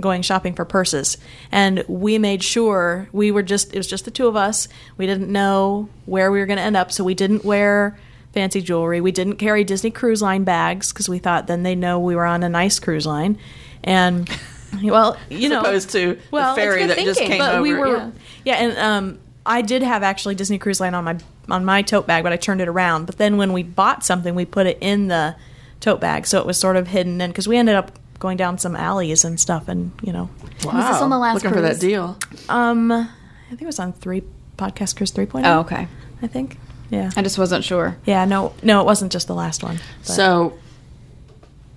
[0.00, 1.16] going shopping for purses
[1.50, 4.68] and we made sure we were just it was just the two of us.
[4.98, 7.98] We didn't know where we were going to end up so we didn't wear
[8.32, 9.00] fancy jewelry.
[9.00, 12.24] We didn't carry Disney Cruise Line bags because we thought then they know we were
[12.26, 13.38] on a nice cruise line.
[13.84, 14.28] And
[14.82, 17.62] well, you know, opposed to well, the ferry that good just thinking, came but over.
[17.62, 18.10] we were yeah.
[18.44, 21.18] yeah, and um, I did have actually Disney Cruise Line on my
[21.50, 23.06] on my tote bag, but I turned it around.
[23.06, 25.36] But then when we bought something, we put it in the
[25.80, 27.20] tote bag, so it was sort of hidden.
[27.20, 30.30] And because we ended up going down some alleys and stuff, and you know,
[30.64, 30.74] Wow.
[30.74, 32.16] was this on the last Looking for that deal.
[32.48, 33.08] um, I
[33.48, 34.22] think it was on three
[34.56, 35.88] podcast cruise three Oh, okay.
[36.22, 36.56] I think.
[36.92, 37.10] Yeah.
[37.16, 37.96] I just wasn't sure.
[38.04, 38.24] Yeah.
[38.26, 38.52] No.
[38.62, 39.78] No, it wasn't just the last one.
[40.06, 40.52] but- So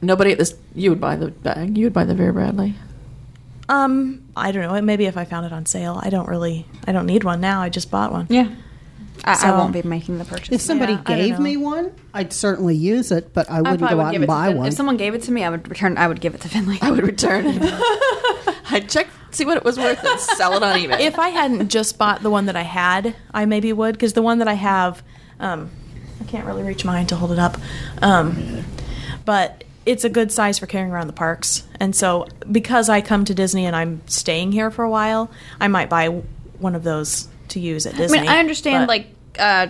[0.01, 1.77] nobody at this you would buy the bag.
[1.77, 2.75] You would buy the Vera Bradley.
[3.69, 4.81] um, I don't know.
[4.81, 5.99] Maybe if I found it on sale.
[6.03, 6.65] I don't really.
[6.85, 7.61] I don't need one now.
[7.61, 8.27] I just bought one.
[8.29, 8.49] Yeah.
[9.23, 10.49] I, I So- won't be making the purchase.
[10.51, 11.39] if somebody Yeah, I don't gave know.
[11.39, 14.21] me one, I'd certainly use it, but I I wouldn't probably go would out give
[14.21, 14.67] and to buy Fin- one.
[14.67, 15.97] If someone gave it to me, I would return.
[15.97, 16.77] I would give it to Finley.
[16.81, 17.61] I would return it.
[18.71, 20.99] I'd check see what it was worth and sell it on eBay.
[20.99, 24.21] if I hadn't just bought the one that I had, I maybe would because the
[24.21, 25.03] one that I have,
[25.39, 25.69] um,
[26.21, 27.57] I can't really reach mine to hold it up,
[28.01, 28.63] um,
[29.25, 31.63] but it's a good size for carrying around the parks.
[31.79, 35.29] And so because I come to Disney and I'm staying here for a while,
[35.59, 36.07] I might buy
[36.59, 38.19] one of those to use at I Disney.
[38.21, 38.83] mean, I understand.
[38.83, 39.07] but Like
[39.37, 39.67] uh,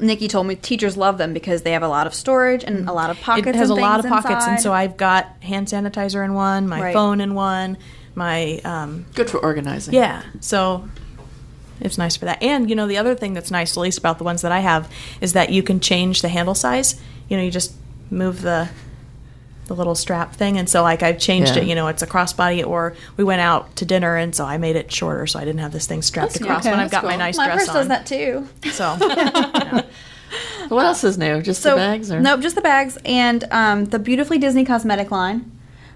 [0.00, 2.92] Nikki told me, teachers love them because they have a lot of storage and a
[2.92, 3.48] lot of pockets.
[3.48, 6.80] it has a lot of pockets, and so I've got hand sanitizer in one, my
[6.80, 6.92] Right.
[6.94, 7.76] phone in one,
[8.20, 9.94] my um, Good for organizing.
[9.94, 10.22] Yeah.
[10.40, 10.88] So
[11.80, 12.42] it's nice for that.
[12.42, 14.60] And you know, the other thing that's nice, at least about the ones that I
[14.60, 17.00] have, is that you can change the handle size.
[17.28, 17.72] You know, you just
[18.10, 18.68] move the
[19.66, 21.62] the little strap thing, and so like I've changed Yeah.
[21.62, 21.68] it.
[21.68, 24.74] You know, it's a crossbody, or we went out to dinner, and so I made
[24.76, 27.02] it shorter, so I didn't have this thing strapped That's across okay, when I've that's
[27.02, 27.18] got my cool.
[27.18, 27.88] nice my dress purse does on.
[27.88, 28.48] that too.
[28.72, 29.82] So you know.
[30.68, 31.40] What else is new?
[31.42, 35.10] Just So the bags or nope, just the bags and um, the beautifully Disney cosmetic
[35.10, 35.50] line,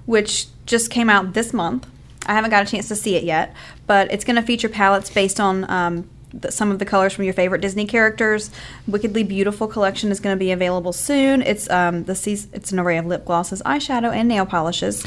[0.07, 1.87] which just came out this month.
[2.27, 3.55] I haven't got a chance to see it yet,
[3.87, 7.25] but it's going to feature palettes based on um, the, some of the colors from
[7.25, 8.51] your favorite Disney characters.
[8.87, 11.43] Wickedly Beautiful collection is going to be available soon.
[11.43, 15.05] It's um, the seas- it's an array of lip glosses, eyeshadow, and nail polishes.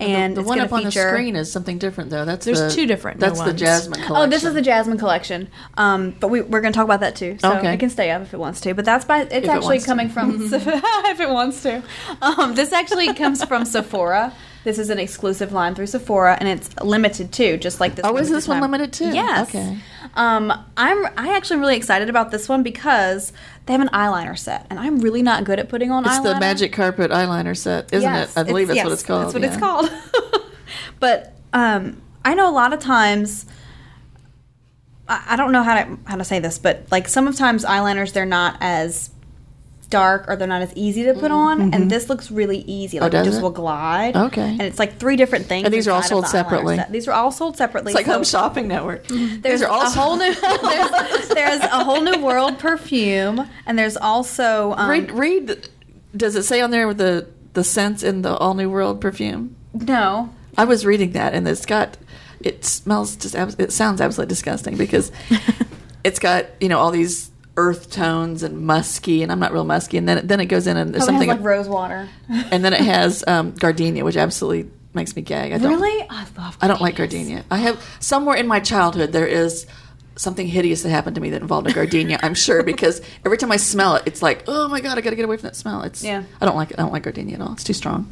[0.00, 2.24] And the it's one gonna up on the screen is something different though.
[2.24, 3.52] That's There's the- two different That's new the.
[3.52, 4.16] Jasmine collection.
[4.16, 5.48] Oh, this is the Jasmine collection.
[5.76, 7.36] Um, but we, we're going to talk about that too.
[7.40, 7.74] So Okay.
[7.74, 8.74] it can stay up if it wants to.
[8.74, 9.88] But that's by it's it actually wants to.
[9.88, 11.82] coming from if it wants to.
[12.22, 14.32] Um, this actually comes from Sephora.
[14.64, 18.04] This is an exclusive line through Sephora, and it's limited too, just like this.
[18.04, 18.70] Oh, is this one time.
[18.70, 19.14] limited too?
[19.14, 19.48] Yes.
[19.48, 19.78] Okay.
[20.14, 23.32] Um, I'm I actually really excited about this one because
[23.66, 26.06] they have an eyeliner set, and I'm really not good at putting on eyeliner.
[26.06, 26.34] It's eyeliner.
[26.34, 28.40] the magic carpet eyeliner set, isn't Yes, it?
[28.40, 29.24] I believe that's yes, what it's called.
[29.24, 29.48] That's what yeah.
[29.48, 29.90] it's called.
[31.00, 33.46] but um, I know a lot of times.
[35.08, 38.26] I, I don't know how to how to say this, but like sometimes eyeliners they're
[38.26, 39.10] not as
[39.90, 43.00] dark or they're not as easy to put on, and this looks really easy.
[43.00, 43.20] Like it Mm-hmm.
[43.20, 43.42] Oh, does just it?
[43.42, 44.16] will glide.
[44.16, 44.42] Okay.
[44.42, 45.64] and it's like three different things.
[45.64, 46.76] And these are all sold separately?
[46.76, 46.92] set.
[46.92, 47.92] These are all sold separately.
[47.92, 49.06] It's like so- Home Shopping Network.
[49.08, 53.78] there's These are all a whole new there's, there's a whole new world perfume, and
[53.78, 55.68] there's also um, read, read.
[56.16, 59.56] Does it say on there with the the scents in the All New World perfume?
[59.74, 60.30] no.
[60.56, 61.96] I was reading that, and it's got.
[62.40, 63.34] It smells just.
[63.60, 65.12] It sounds absolutely disgusting because
[66.04, 69.98] it's got you know all these earth tones and musky, and I'm not real musky,
[69.98, 72.08] and then it, then it goes in and there's Probably something, has like rose water.
[72.28, 75.52] and then it has um, gardenia, which absolutely makes me gag.
[75.52, 76.06] I don't, Really?
[76.08, 76.56] I love.
[76.60, 77.44] I don't like gardenia.
[77.50, 79.66] I have somewhere in my childhood there is
[80.16, 82.18] something hideous that happened to me that involved a gardenia.
[82.22, 85.10] I'm sure because every time I smell it, it's like, oh my god, I got
[85.10, 85.82] to get away from that smell.
[85.82, 86.24] It's Yeah.
[86.40, 86.78] I don't like it.
[86.78, 87.52] I don't like gardenia at all.
[87.52, 88.10] It's too strong.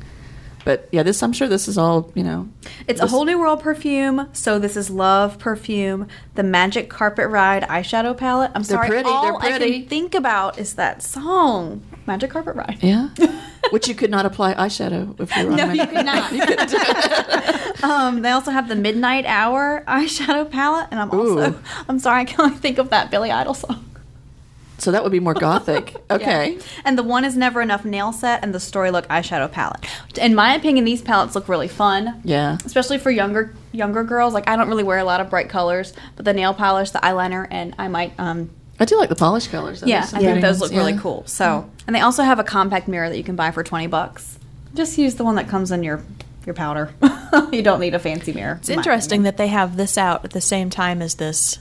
[0.66, 2.48] But yeah, this I'm sure this is all you know.
[2.88, 4.28] It's a whole new world perfume.
[4.32, 8.50] So this is Love perfume, the Magic Carpet Ride eyeshadow palette.
[8.52, 12.56] I'm They're sorry, pretty, all they're I can think about is that song, Magic Carpet
[12.56, 12.78] Ride.
[12.82, 13.10] Yeah,
[13.70, 16.32] which you could not apply eyeshadow if you were on No, you could not.
[16.32, 16.74] You couldn't.
[17.84, 21.58] Um, they also have the Midnight Hour eyeshadow palette, and I'm also Ooh.
[21.88, 23.84] I'm sorry I can only think of that Billy Idol song.
[24.78, 25.96] So that would be more gothic.
[26.10, 26.54] Okay.
[26.54, 26.62] Yeah.
[26.84, 29.84] And the one is never enough nail set and the story look eyeshadow palette.
[30.18, 32.20] In my opinion, these palettes look really fun.
[32.24, 32.58] Yeah.
[32.64, 34.32] Especially for younger younger girls.
[34.34, 37.00] Like I don't really wear a lot of bright colors, but the nail polish, the
[37.00, 39.80] eyeliner, and I might um I do like the polish colors.
[39.80, 39.86] though.
[39.88, 41.24] yeah, I think those ones, look really cool.
[41.26, 44.38] So and they also have a compact mirror that you can buy for twenty bucks.
[44.74, 46.04] Just use the one that comes in your
[46.44, 46.94] your powder.
[47.52, 48.56] you don't need a fancy mirror.
[48.60, 51.58] It's interesting that they have this out at the same time as this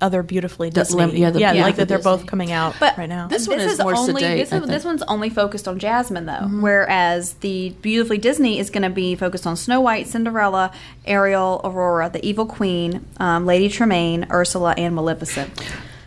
[0.00, 0.96] other beautifully Disney.
[0.96, 3.28] lim- yeah, the yeah, like beautiful that they're both coming out But right now.
[3.28, 6.48] This one is more only sedate, this, is, this one's only focused on Jasmine though,
[6.60, 10.72] whereas the Beautifully Disney is going to be focused on Snow White, Cinderella,
[11.06, 15.50] Ariel, Aurora, the Evil Queen, um, Lady Tremaine, Ursula, and Maleficent.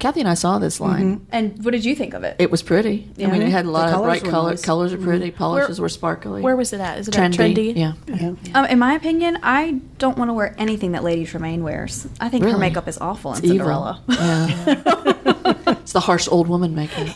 [0.02, 1.28] Kathy and I saw this line.
[1.32, 2.36] And what did you think of it?
[2.40, 3.08] It was pretty.
[3.20, 4.50] I mean, it had a lot The of bright colors color.
[4.50, 4.62] nice.
[4.66, 5.30] Colors are pretty.
[5.30, 6.42] Polishes were sparkly.
[6.42, 6.98] Where was it at?
[6.98, 7.34] Is it trendy?
[7.34, 7.76] at trendy?
[7.76, 7.94] Yeah.
[8.08, 8.60] Yeah.
[8.60, 12.08] Um, in my opinion, I don't want to wear anything that Lady Tremaine wears.
[12.20, 14.02] I think her makeup is awful in It's Cinderella.
[14.10, 14.26] evil.
[14.26, 15.72] Yeah.
[15.82, 17.08] it's the harsh old woman makeup.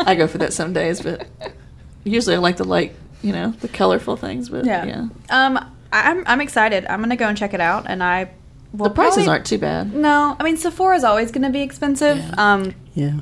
[0.00, 1.28] I go for that some days, but
[2.04, 4.48] usually I like the light, you know, the colorful things.
[4.48, 5.08] But yeah, yeah.
[5.28, 6.86] Um, I'm I'm excited.
[6.86, 8.30] I'm gonna go and check it out, and I.
[8.72, 9.94] Will the prices probably- aren't too bad.
[9.94, 12.18] No, I mean Sephora's always going to be expensive.
[12.18, 12.34] Yeah.
[12.54, 13.12] Um, Yeah.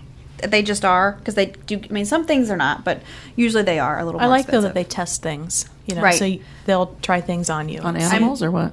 [0.49, 1.81] they just are because they do.
[1.89, 3.01] I mean, some things are not, but
[3.37, 4.21] usually they are a little.
[4.21, 5.67] I more like though that they test things.
[5.87, 6.15] You know, Right.
[6.15, 8.73] so y- they'll try things on you On So- animals or what?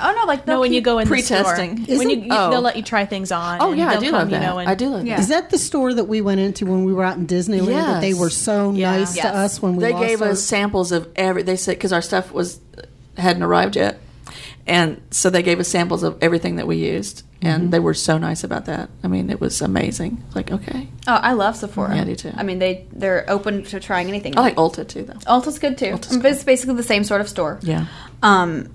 [0.00, 1.44] Oh no, like No, when you go in the store.
[1.44, 1.98] Pre-testing.
[1.98, 2.50] when you, you- Oh.
[2.50, 3.58] they'll let you try things on.
[3.60, 5.16] Oh yeah, I they'll do come, love you know, and- I do love Yeah.
[5.16, 5.22] that.
[5.22, 7.66] Is that the store that we went into when we were out in Disneyland?
[7.66, 8.96] That they were so Yeah.
[8.98, 9.26] nice Yes.
[9.26, 11.42] to us when we they lost gave our- us samples of every.
[11.44, 12.58] They said because our stuff was
[13.16, 14.00] hadn't arrived yet,
[14.70, 17.70] and so they gave us samples of everything that we used, and Mm-hmm.
[17.70, 18.88] they were so nice about that.
[19.04, 20.22] I mean, it was amazing.
[20.34, 21.94] Like, okay, Oh, I love Sephora.
[21.96, 22.32] Yeah, I do too.
[22.36, 24.38] I mean, they they're open to trying anything.
[24.38, 25.14] I like Ulta too, though.
[25.26, 25.86] Ulta's good too.
[25.96, 27.58] Ulta's But It's basically the same sort of store.
[27.62, 27.86] Yeah,
[28.22, 28.68] Um,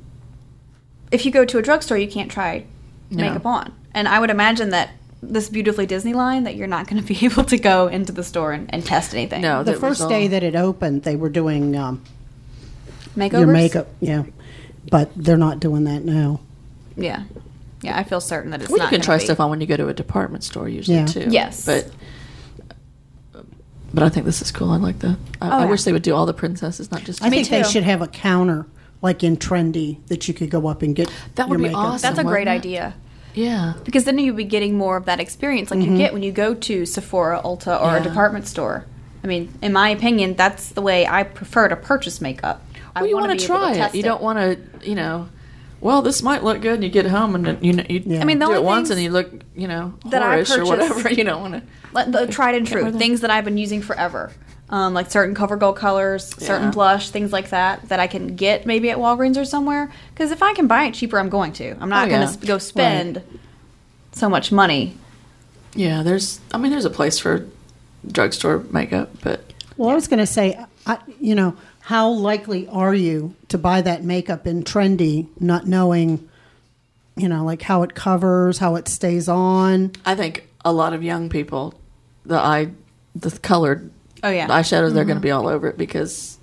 [1.12, 2.66] if you go to a drugstore, you can't try
[3.10, 3.24] No.
[3.24, 4.90] makeup on, and I would imagine that
[5.24, 8.24] this beautifully Disney line that you're not going to be able to go into the
[8.24, 9.42] store and, and test anything.
[9.42, 9.64] no.
[9.64, 12.04] the that was first day that it opened, they were doing um,
[13.16, 13.40] makeovers.
[13.40, 13.88] your makeup.
[14.02, 14.24] Yeah.
[14.90, 16.40] But they're not doing that now.
[16.96, 17.24] Yeah,
[17.82, 17.98] yeah.
[17.98, 18.92] I feel certain that it's Well, not.
[18.92, 19.24] you can try be.
[19.26, 21.06] stuff on when you go to a department store usually Yeah.
[21.06, 21.28] too.
[21.30, 21.66] Yes.
[21.66, 21.90] but
[23.94, 24.72] but I think this is cool.
[24.72, 25.18] I like the.
[25.42, 25.70] I, Oh, I yeah.
[25.70, 27.24] wish they would do all the princesses, not just.
[27.24, 28.66] I think they should have a counter
[29.02, 31.94] like in Tren-D that you could go up and get That would your be makeup.
[31.94, 32.02] awesome.
[32.16, 32.52] That's a great it?
[32.52, 32.94] idea.
[33.34, 33.74] yeah.
[33.84, 35.92] Because then you'd be getting more of that experience like Mm-hmm.
[35.94, 37.98] you get when you go to Sephora, Ulta, or Yeah.
[37.98, 38.86] a department store.
[39.24, 42.62] I mean, in my opinion, that's the way I prefer to purchase makeup.
[42.96, 43.96] I Well, you wanna want be to able try it.
[43.96, 45.28] You don't want to, you know.
[45.82, 48.22] Well, this might look good, and you get home and then, you know you Yeah.
[48.22, 50.66] I mean, the do it once, and you look, you know, that I whorish or
[50.66, 51.10] whatever.
[51.14, 51.62] You don't want to.
[51.92, 54.32] Like the tried and true things that I've been using forever,
[54.70, 56.72] um, like certain CoverGirl colors, certain Yeah.
[56.72, 59.92] blush, things like that, that I can get maybe at Walgreens or somewhere.
[60.14, 61.76] Because if I can buy it cheaper, I'm going to.
[61.80, 62.28] I'm not Oh, going yeah.
[62.32, 63.22] to go spend
[64.14, 64.98] so much money.
[65.76, 66.40] Yeah, there's.
[66.54, 67.46] I mean, there's a place for
[68.10, 69.42] drugstore makeup, but
[69.78, 73.80] Well, I was going to say, I, you know, how likely are you to buy
[73.80, 76.28] that makeup in Tren-D, not knowing,
[77.16, 79.92] you know, like how it covers, how it stays on?
[80.04, 81.80] I think a lot of young people,
[82.26, 82.72] the eye,
[83.14, 83.92] the colored
[84.24, 85.22] Oh yeah, eyeshadows, they're going to mm-hmm.
[85.22, 86.35] be all over it because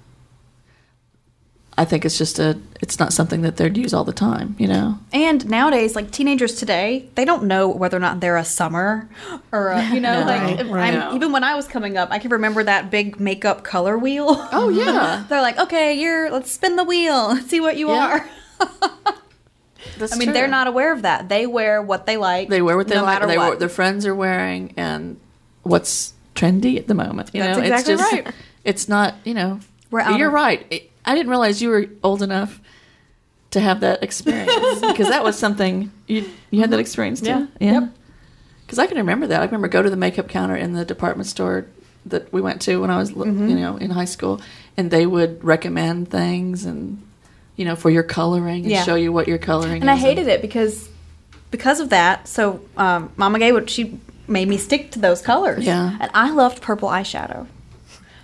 [1.78, 4.68] I think it's just a it's not something that they'd use all the time, you
[4.68, 4.98] know.
[5.12, 9.08] And nowadays, like teenagers today, they don't know whether or not they're a summer
[9.52, 10.94] or a, you know, No, like right.
[10.94, 14.26] I'm, even when I was coming up, I can remember that big makeup color wheel.
[14.52, 15.24] Oh yeah.
[15.30, 18.20] They're like, okay, you're let's spin the wheel, let's see what you Yeah.
[18.60, 18.68] are.
[19.98, 20.34] That's I mean, true.
[20.34, 21.28] they're not aware of that.
[21.28, 22.48] They wear what they like.
[22.48, 23.14] They wear what they no like.
[23.14, 23.50] matter They what.
[23.50, 25.18] what their friends are wearing, and
[25.64, 27.30] what's trendy at the moment.
[27.32, 28.34] You That's know, exactly it's just right.
[28.64, 29.14] it's not.
[29.24, 29.60] You know,
[29.90, 30.66] We're out you're of- right.
[30.70, 32.60] It- I didn't realize you were old enough
[33.50, 37.26] to have that experience because that was something you you had that experience too.
[37.28, 37.46] Yeah.
[37.60, 37.72] yeah.
[37.80, 37.90] Yep.
[38.64, 39.40] Because I can remember that.
[39.40, 41.66] I remember go to the makeup counter in the department store
[42.06, 43.48] that we went to when I was Mm-hmm.
[43.48, 44.40] you know in high school,
[44.76, 47.02] and they would recommend things and
[47.56, 48.84] you know for your coloring and Yeah.
[48.84, 49.82] show you what you're coloring.
[49.82, 50.88] and I hated it because
[51.50, 52.26] because of that.
[52.28, 55.64] So um, Mama Gay would she made me stick to those colors.
[55.64, 55.98] Yeah.
[56.00, 57.46] and I loved purple eyeshadow.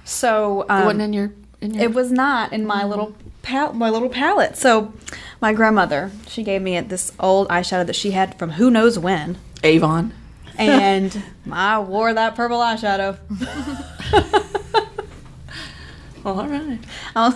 [0.04, 1.32] So um, It wasn't in your.
[1.60, 4.56] In your It was not in my little pal- my little palette.
[4.56, 4.92] So
[5.40, 9.38] my grandmother, she gave me this old eyeshadow that she had from who knows when,
[9.64, 10.12] Avon.
[10.56, 11.20] and
[11.52, 13.16] I wore that purple eyeshadow.
[16.24, 16.78] All right.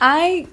[0.00, 0.46] I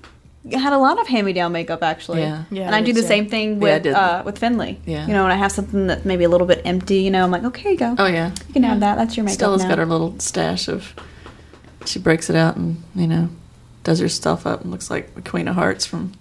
[0.52, 2.22] had a lot of hand-me-down makeup actually.
[2.22, 2.44] Yeah.
[2.52, 3.08] Yeah, and I I do the too.
[3.08, 3.94] same thing with did.
[3.94, 4.80] uh, with Finley.
[4.86, 5.08] Yeah.
[5.08, 7.32] You know, when I have something that's maybe a little bit empty, you know, I'm
[7.32, 7.96] like, okay, here you go.
[7.98, 8.32] Oh yeah.
[8.48, 8.96] You can have that.
[8.96, 9.70] That's your makeup Stella's now.
[9.70, 10.94] got her little stash of.
[11.90, 13.30] She breaks it out and you know,
[13.84, 16.12] does her stuff up and looks like the Queen of Hearts from.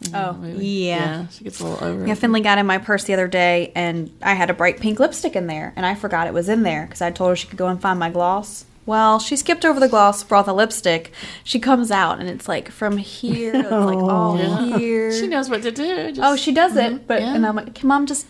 [0.00, 0.64] you know, Oh, movie.
[0.66, 1.26] yeah.
[1.28, 2.14] she gets a little over Yeah.
[2.14, 5.34] Finley got in my purse the other day, and I had a bright pink lipstick
[5.36, 7.58] in there, and I forgot it was in there because I told her she could
[7.58, 8.64] go and find my gloss.
[8.86, 11.12] Well, she skipped over the gloss, brought the lipstick.
[11.44, 14.78] She comes out, and it's like from here, it's like oh, all Oh.
[14.78, 15.12] here.
[15.12, 16.12] She knows what to do.
[16.12, 17.34] Just, Oh, she does it, mm-hmm, but yeah.
[17.34, 18.26] and I'm like, can mom just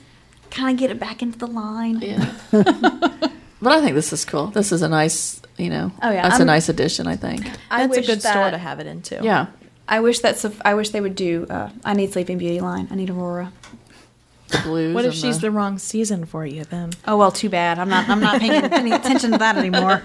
[0.50, 2.00] kind of get it back into the line?
[2.00, 2.32] Yeah.
[2.50, 4.46] but I think this is cool.
[4.48, 5.92] This is a nice, you know.
[6.02, 7.06] Oh, yeah, That's a I'm- nice addition.
[7.06, 7.46] I think.
[7.70, 9.20] I That's a wish good store to have it into.
[9.22, 9.46] Yeah.
[9.86, 10.40] I wish that's.
[10.40, 11.46] Soph- I wish they would do.
[11.48, 12.88] Uh, I need Sleeping Beauty line.
[12.90, 13.52] I need Aurora.
[14.64, 14.94] Blues.
[14.94, 16.90] What if she's the wrong season for you then?
[17.06, 17.78] Oh well, too bad.
[17.78, 18.08] I'm not.
[18.08, 20.00] I'm not paying any attention to that anymore.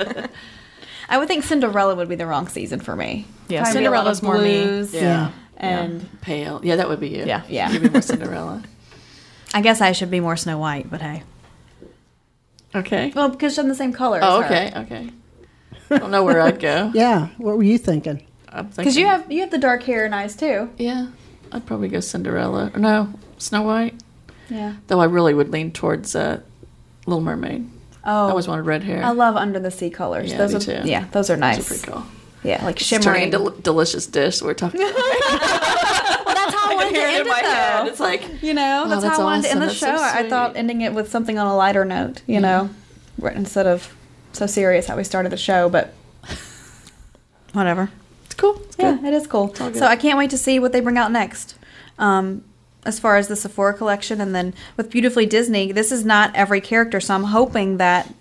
[1.10, 3.26] I would think Cinderella would be the wrong season for me.
[3.48, 5.00] Yeah, Probably be a lot of Cinderella's more me.
[5.00, 5.02] Yeah.
[5.02, 5.32] Yeah.
[5.58, 6.60] And pale?
[6.64, 7.26] Yeah, that would be you.
[7.26, 7.44] Yeah.
[7.48, 7.70] Yeah.
[7.72, 8.64] You'd be more Cinderella.
[9.54, 11.24] I guess I should be more Snow White, but hey.
[12.76, 13.12] Okay.
[13.16, 14.20] Well, because I'm the same color.
[14.22, 14.72] Oh, okay.
[14.76, 15.10] Okay.
[15.96, 16.92] I don't know where I'd go.
[16.96, 17.28] Yeah.
[17.38, 18.26] What were you thinking?
[18.76, 20.70] Because you have you have the dark hair and eyes too.
[20.78, 21.08] Yeah,
[21.52, 22.72] I'd probably go Cinderella.
[22.74, 23.96] Or no, Snow White.
[24.50, 24.76] Yeah.
[24.88, 26.42] Though I really would lean towards uh,
[27.08, 27.68] Little Mermaid.
[28.06, 29.04] Oh, I always wanted red hair.
[29.04, 30.30] I love under the sea colors.
[30.32, 30.88] Yeah, those me are too.
[30.90, 31.60] yeah, those are Those nice.
[31.60, 32.04] are pretty cool.
[32.44, 33.30] Yeah, like It's shimmering.
[33.32, 34.42] del- delicious dish.
[34.42, 34.82] We're talking.
[34.82, 34.94] about.
[36.26, 37.88] well, that's how I, wanted to hear it end in my it, head.
[37.88, 39.78] It's like You know, Oh, that's, that's how I wanted to end the awesome.
[39.78, 39.98] show.
[39.98, 42.22] So I I thought ending it with something on a lighter note.
[42.28, 42.70] You know,
[43.18, 43.96] right, instead of
[44.34, 45.94] so serious how we started the show, but
[47.54, 47.90] whatever.
[48.26, 48.56] it's cool.
[48.66, 49.06] It's Yeah, good.
[49.06, 49.54] it is cool.
[49.56, 51.56] So I can't wait to see what they bring out next.
[52.00, 52.44] Um,
[52.86, 56.60] as far as the Sephora collection, and then with Beautifully Disney, this is not every
[56.60, 58.14] character, so I'm hoping that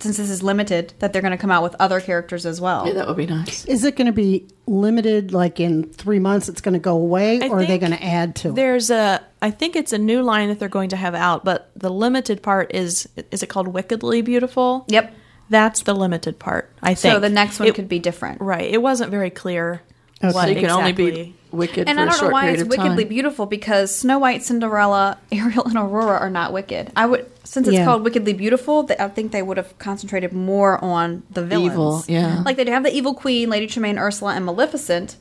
[0.00, 2.86] since this is limited, that they're going to come out with other characters as well.
[2.86, 3.64] Yeah, that would be nice.
[3.64, 5.32] Is it going to be limited?
[5.32, 8.02] Like in three months, it's going to go away, I or are they going to
[8.04, 8.54] add to it?
[8.54, 11.70] There's a, I think it's a new line that they're going to have out, but
[11.74, 14.84] the limited part is, is it called Wickedly Beautiful?
[14.88, 15.14] Yep.
[15.50, 16.70] That's the limited part.
[16.82, 17.14] I think.
[17.14, 18.40] So the next one It- could be different.
[18.40, 18.70] right.
[18.70, 19.82] It wasn't very clear.
[20.22, 20.32] Okay.
[20.34, 21.10] What So you can only exactly.
[21.22, 23.08] be wicked And I don't know why it's wickedly time.
[23.08, 26.92] beautiful because Snow White, Cinderella, Ariel, and Aurora are not wicked.
[26.96, 27.84] I would since it's Yeah.
[27.86, 31.72] called Wickedly Beautiful, th- I think they would have concentrated more on the villains.
[31.72, 32.42] Evil, yeah.
[32.44, 35.16] Like they'd have the evil queen, Lady Tremaine, Ursula, and Maleficent.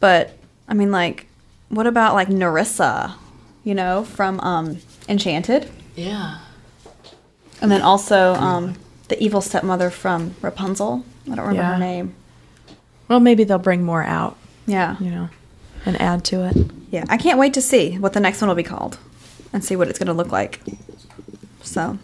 [0.00, 0.36] But
[0.68, 1.26] I mean, like,
[1.70, 3.14] what about like Narissa?
[3.64, 4.78] You know, from um,
[5.08, 6.38] Enchanted, Yeah.
[7.60, 8.74] and then also um,
[9.08, 11.04] the evil stepmother from Rapunzel.
[11.26, 11.72] I don't remember Yeah.
[11.74, 12.14] her name.
[13.08, 14.36] Well, maybe they'll bring more out,
[14.66, 14.96] Yeah.
[15.00, 15.28] you know,
[15.86, 16.56] and add to it.
[16.90, 18.98] Yeah, I can't wait to see what the next one will be called
[19.52, 20.60] and see what it's going to look like.
[21.62, 21.98] So,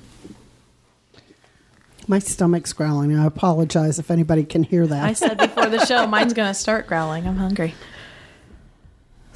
[2.06, 3.16] My stomach's growling.
[3.16, 5.04] I apologize if anybody can hear that.
[5.04, 7.26] I said before the show, mine's going to start growling.
[7.26, 7.74] I'm hungry.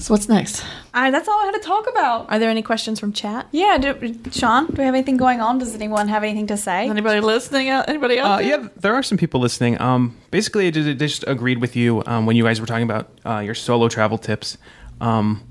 [0.01, 0.65] So what's next?
[0.95, 2.31] I, that's all I had to talk about.
[2.31, 3.49] Are there any questions from chat?
[3.51, 5.59] Yeah, do, Sean, do we have anything going on?
[5.59, 6.89] Does anyone have anything to say?
[6.89, 7.69] Anybody listening?
[7.69, 7.89] Out?
[7.89, 8.47] Anybody out Uh, there?
[8.47, 9.81] yeah, there are some people listening.
[9.81, 12.85] Um, basically, I just, I just agreed with you um, when you guys were talking
[12.85, 14.57] about uh, your solo travel tips,
[15.01, 15.43] um,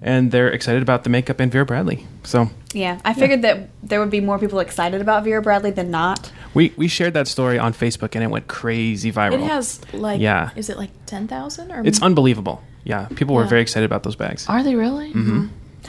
[0.00, 2.06] and they're excited about the makeup and Vera Bradley.
[2.24, 5.90] So Yeah, I figured that there would be more people excited about Vera Bradley than
[5.90, 6.32] not.
[6.54, 9.34] we we shared that story on Facebook, and it went crazy viral.
[9.34, 10.50] It has like, Yeah.
[10.56, 12.62] is it like 10,000 or It's unbelievable.
[12.84, 13.48] Yeah, people were Yeah.
[13.48, 14.48] very excited about those bags.
[14.48, 15.10] Are they really?
[15.12, 15.46] Mm-hmm.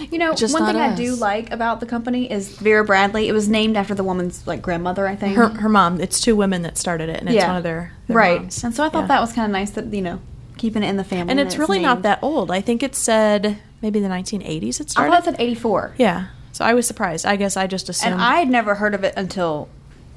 [0.09, 3.27] You know, Just one not thing I do like about the company is Vera Bradley.
[3.27, 5.35] It was named after the woman's like grandmother, I think.
[5.35, 5.99] Her her mom.
[6.01, 8.39] It's two women that started it, and it's one of their, their right.
[8.41, 8.63] moms.
[8.63, 9.07] And so I thought Yeah.
[9.07, 10.19] that was kind of nice that you know
[10.57, 11.31] keeping it in the family.
[11.31, 12.51] And it's really not that old.
[12.51, 14.79] I think it said maybe the 1980s.
[14.79, 15.11] It I started.
[15.11, 15.93] thought it said eighty four.
[15.97, 16.27] yeah.
[16.53, 17.25] So I was surprised.
[17.25, 18.13] I guess I just assumed.
[18.13, 19.69] And I had never heard of it until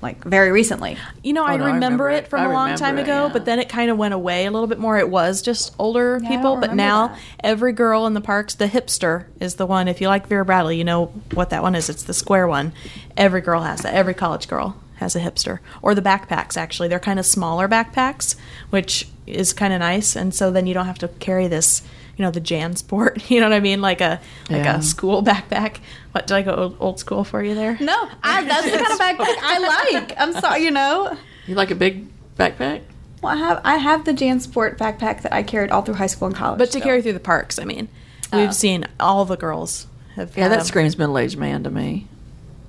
[0.05, 0.97] like very recently.
[1.25, 3.27] You know, I no, I remember remember it from I a long time it, ago,
[3.27, 3.33] yeah.
[3.33, 4.97] but then it kind of went away a little bit more.
[4.99, 7.19] It was just older Yeah, people, but now that.
[7.43, 9.89] every girl in the parks, the hipster is the one.
[9.89, 11.89] If you like Vera Bradley, you know what that one is.
[11.89, 12.73] It's the square one.
[13.17, 13.95] Every girl has that.
[13.95, 15.59] Every college girl has a hipster.
[15.83, 16.89] Or the backpacks, actually.
[16.89, 18.37] They're kind of smaller backpacks,
[18.71, 20.15] which is kind of nice.
[20.15, 21.83] And so then you don't have to carry this,
[22.17, 23.29] you know, the JanSport.
[23.31, 23.81] You know what I mean?
[23.81, 24.79] Like a like Yeah.
[24.79, 25.79] a school backpack.
[26.15, 27.77] What did I go old, old school for you there?
[27.81, 29.59] No, I, that's the kind of backpack I
[29.93, 30.15] like.
[30.17, 31.17] I'm sorry, you know.
[31.49, 32.07] You like a big
[32.39, 32.83] backpack?
[33.21, 36.27] Well, I have I have the JanSport backpack that I carried all through high school
[36.29, 36.59] and college.
[36.59, 36.85] But to so.
[36.85, 37.89] carry through the parks, I mean,
[38.33, 38.39] Oh.
[38.41, 40.37] we've seen all the girls have.
[40.37, 40.67] Yeah, had that them.
[40.67, 42.07] screams middle aged man to me.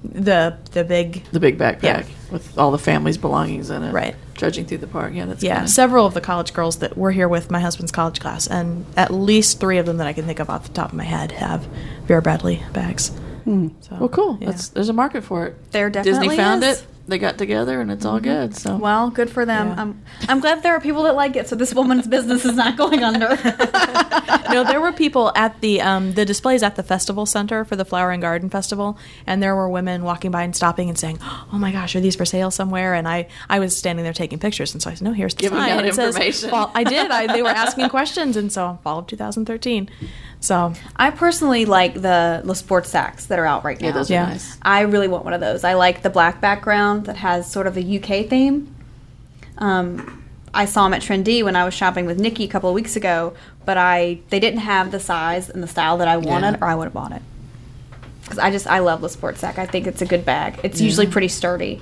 [0.03, 2.03] the the big The big backpack Yeah.
[2.31, 3.91] with all the family's belongings in it.
[3.91, 4.15] Right.
[4.35, 5.13] Trudging through the park.
[5.13, 5.55] Yeah, that's yeah.
[5.57, 8.85] kinda- Several of the college girls that were here with my husband's college class, and
[8.97, 11.03] at least three of them that I can think of off the top of my
[11.05, 11.67] head have
[12.07, 13.11] Vera Bradley bags.
[13.45, 14.37] So, Well, cool.
[14.41, 14.47] yeah.
[14.47, 15.71] That's there's a market for it.
[15.71, 16.81] There definitely Disney found is.
[16.81, 16.87] it.
[17.07, 18.55] They got together, and it's all good.
[18.55, 19.67] So Well, good for them.
[19.67, 19.81] Yeah.
[19.81, 22.77] I'm I'm glad there are people that like it, so this woman's business is not
[22.77, 23.27] going under.
[24.49, 27.85] no, there were people at the um, the displays at the festival center for the
[27.85, 31.57] Flower and Garden Festival, and there were women walking by and stopping and saying, "Oh
[31.59, 34.73] my gosh, are these for sale somewhere?" And I, I was standing there taking pictures,
[34.73, 36.49] and so I said, "No, here's the Giving sign." out And it says information.
[36.49, 37.11] fall, I did.
[37.11, 39.91] I, they were asking questions, and so fall of 2013.
[40.45, 43.87] So I personally like the LeSportsacs that are out right now.
[43.87, 44.23] yeah, those Yeah.
[44.25, 44.57] are nice.
[44.61, 45.63] I really want one of those.
[45.63, 48.73] I like the black background that has sort of a UK theme.
[49.57, 50.23] Um,
[50.53, 52.95] I saw them at Tren-D when I was shopping with Nikki a couple of weeks
[52.95, 53.33] ago,
[53.65, 56.57] but I they didn't have the size and the style that I wanted, Yeah.
[56.61, 57.23] or I would have bought it.
[58.21, 59.57] Because I just I love the sport sack.
[59.57, 60.59] I think it's a good bag.
[60.63, 61.81] It's usually pretty sturdy.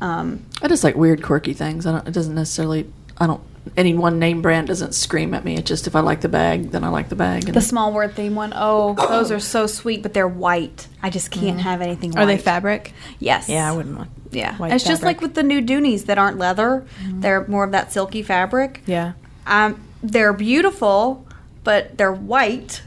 [0.00, 1.84] Um, I just like weird, quirky things.
[1.86, 2.08] I don't.
[2.08, 2.90] It doesn't necessarily.
[3.18, 3.40] I don't.
[3.76, 5.56] Any one name brand doesn't scream at me.
[5.56, 7.44] It's just if I like the bag, then I like the bag.
[7.46, 10.88] And the small word theme one, oh, those are so sweet, but they're white.
[11.02, 12.16] I just can't have anything.
[12.18, 12.92] are they fabric?
[13.18, 13.48] Yes.
[13.48, 14.10] Yeah, I wouldn't want.
[14.30, 17.72] Yeah, white it's just like with the new Doonies that aren't leather; they're more of
[17.72, 18.82] that silky fabric.
[18.86, 19.12] Yeah.
[19.46, 21.26] Um, they're beautiful,
[21.64, 22.82] but they're white.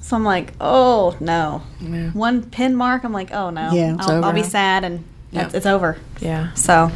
[0.00, 1.62] So I'm like, oh no.
[1.80, 2.10] Yeah.
[2.10, 3.72] One pin mark, I'm like, oh no.
[3.72, 3.94] Yeah.
[3.94, 5.46] It's I'll, I'll be sad and Yeah.
[5.46, 5.98] it's, it's over.
[6.20, 6.52] Yeah.
[6.54, 6.90] So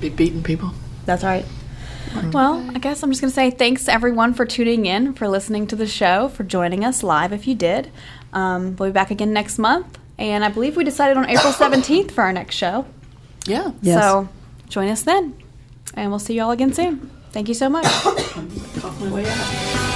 [0.00, 0.72] be beating people.
[1.06, 1.44] that's right.
[2.32, 5.28] Well, I guess I'm just going to say thanks to everyone for tuning in, for
[5.28, 7.90] listening to the show, for joining us live if you did.
[8.32, 9.98] Um, we'll be back again next month.
[10.18, 12.86] And I believe we decided on April 17th for our next show.
[13.46, 13.72] Yeah.
[13.82, 14.00] Yes.
[14.00, 14.28] So
[14.68, 15.34] join us then.
[15.94, 17.10] And we'll see you all again soon.
[17.30, 17.84] Thank you so much.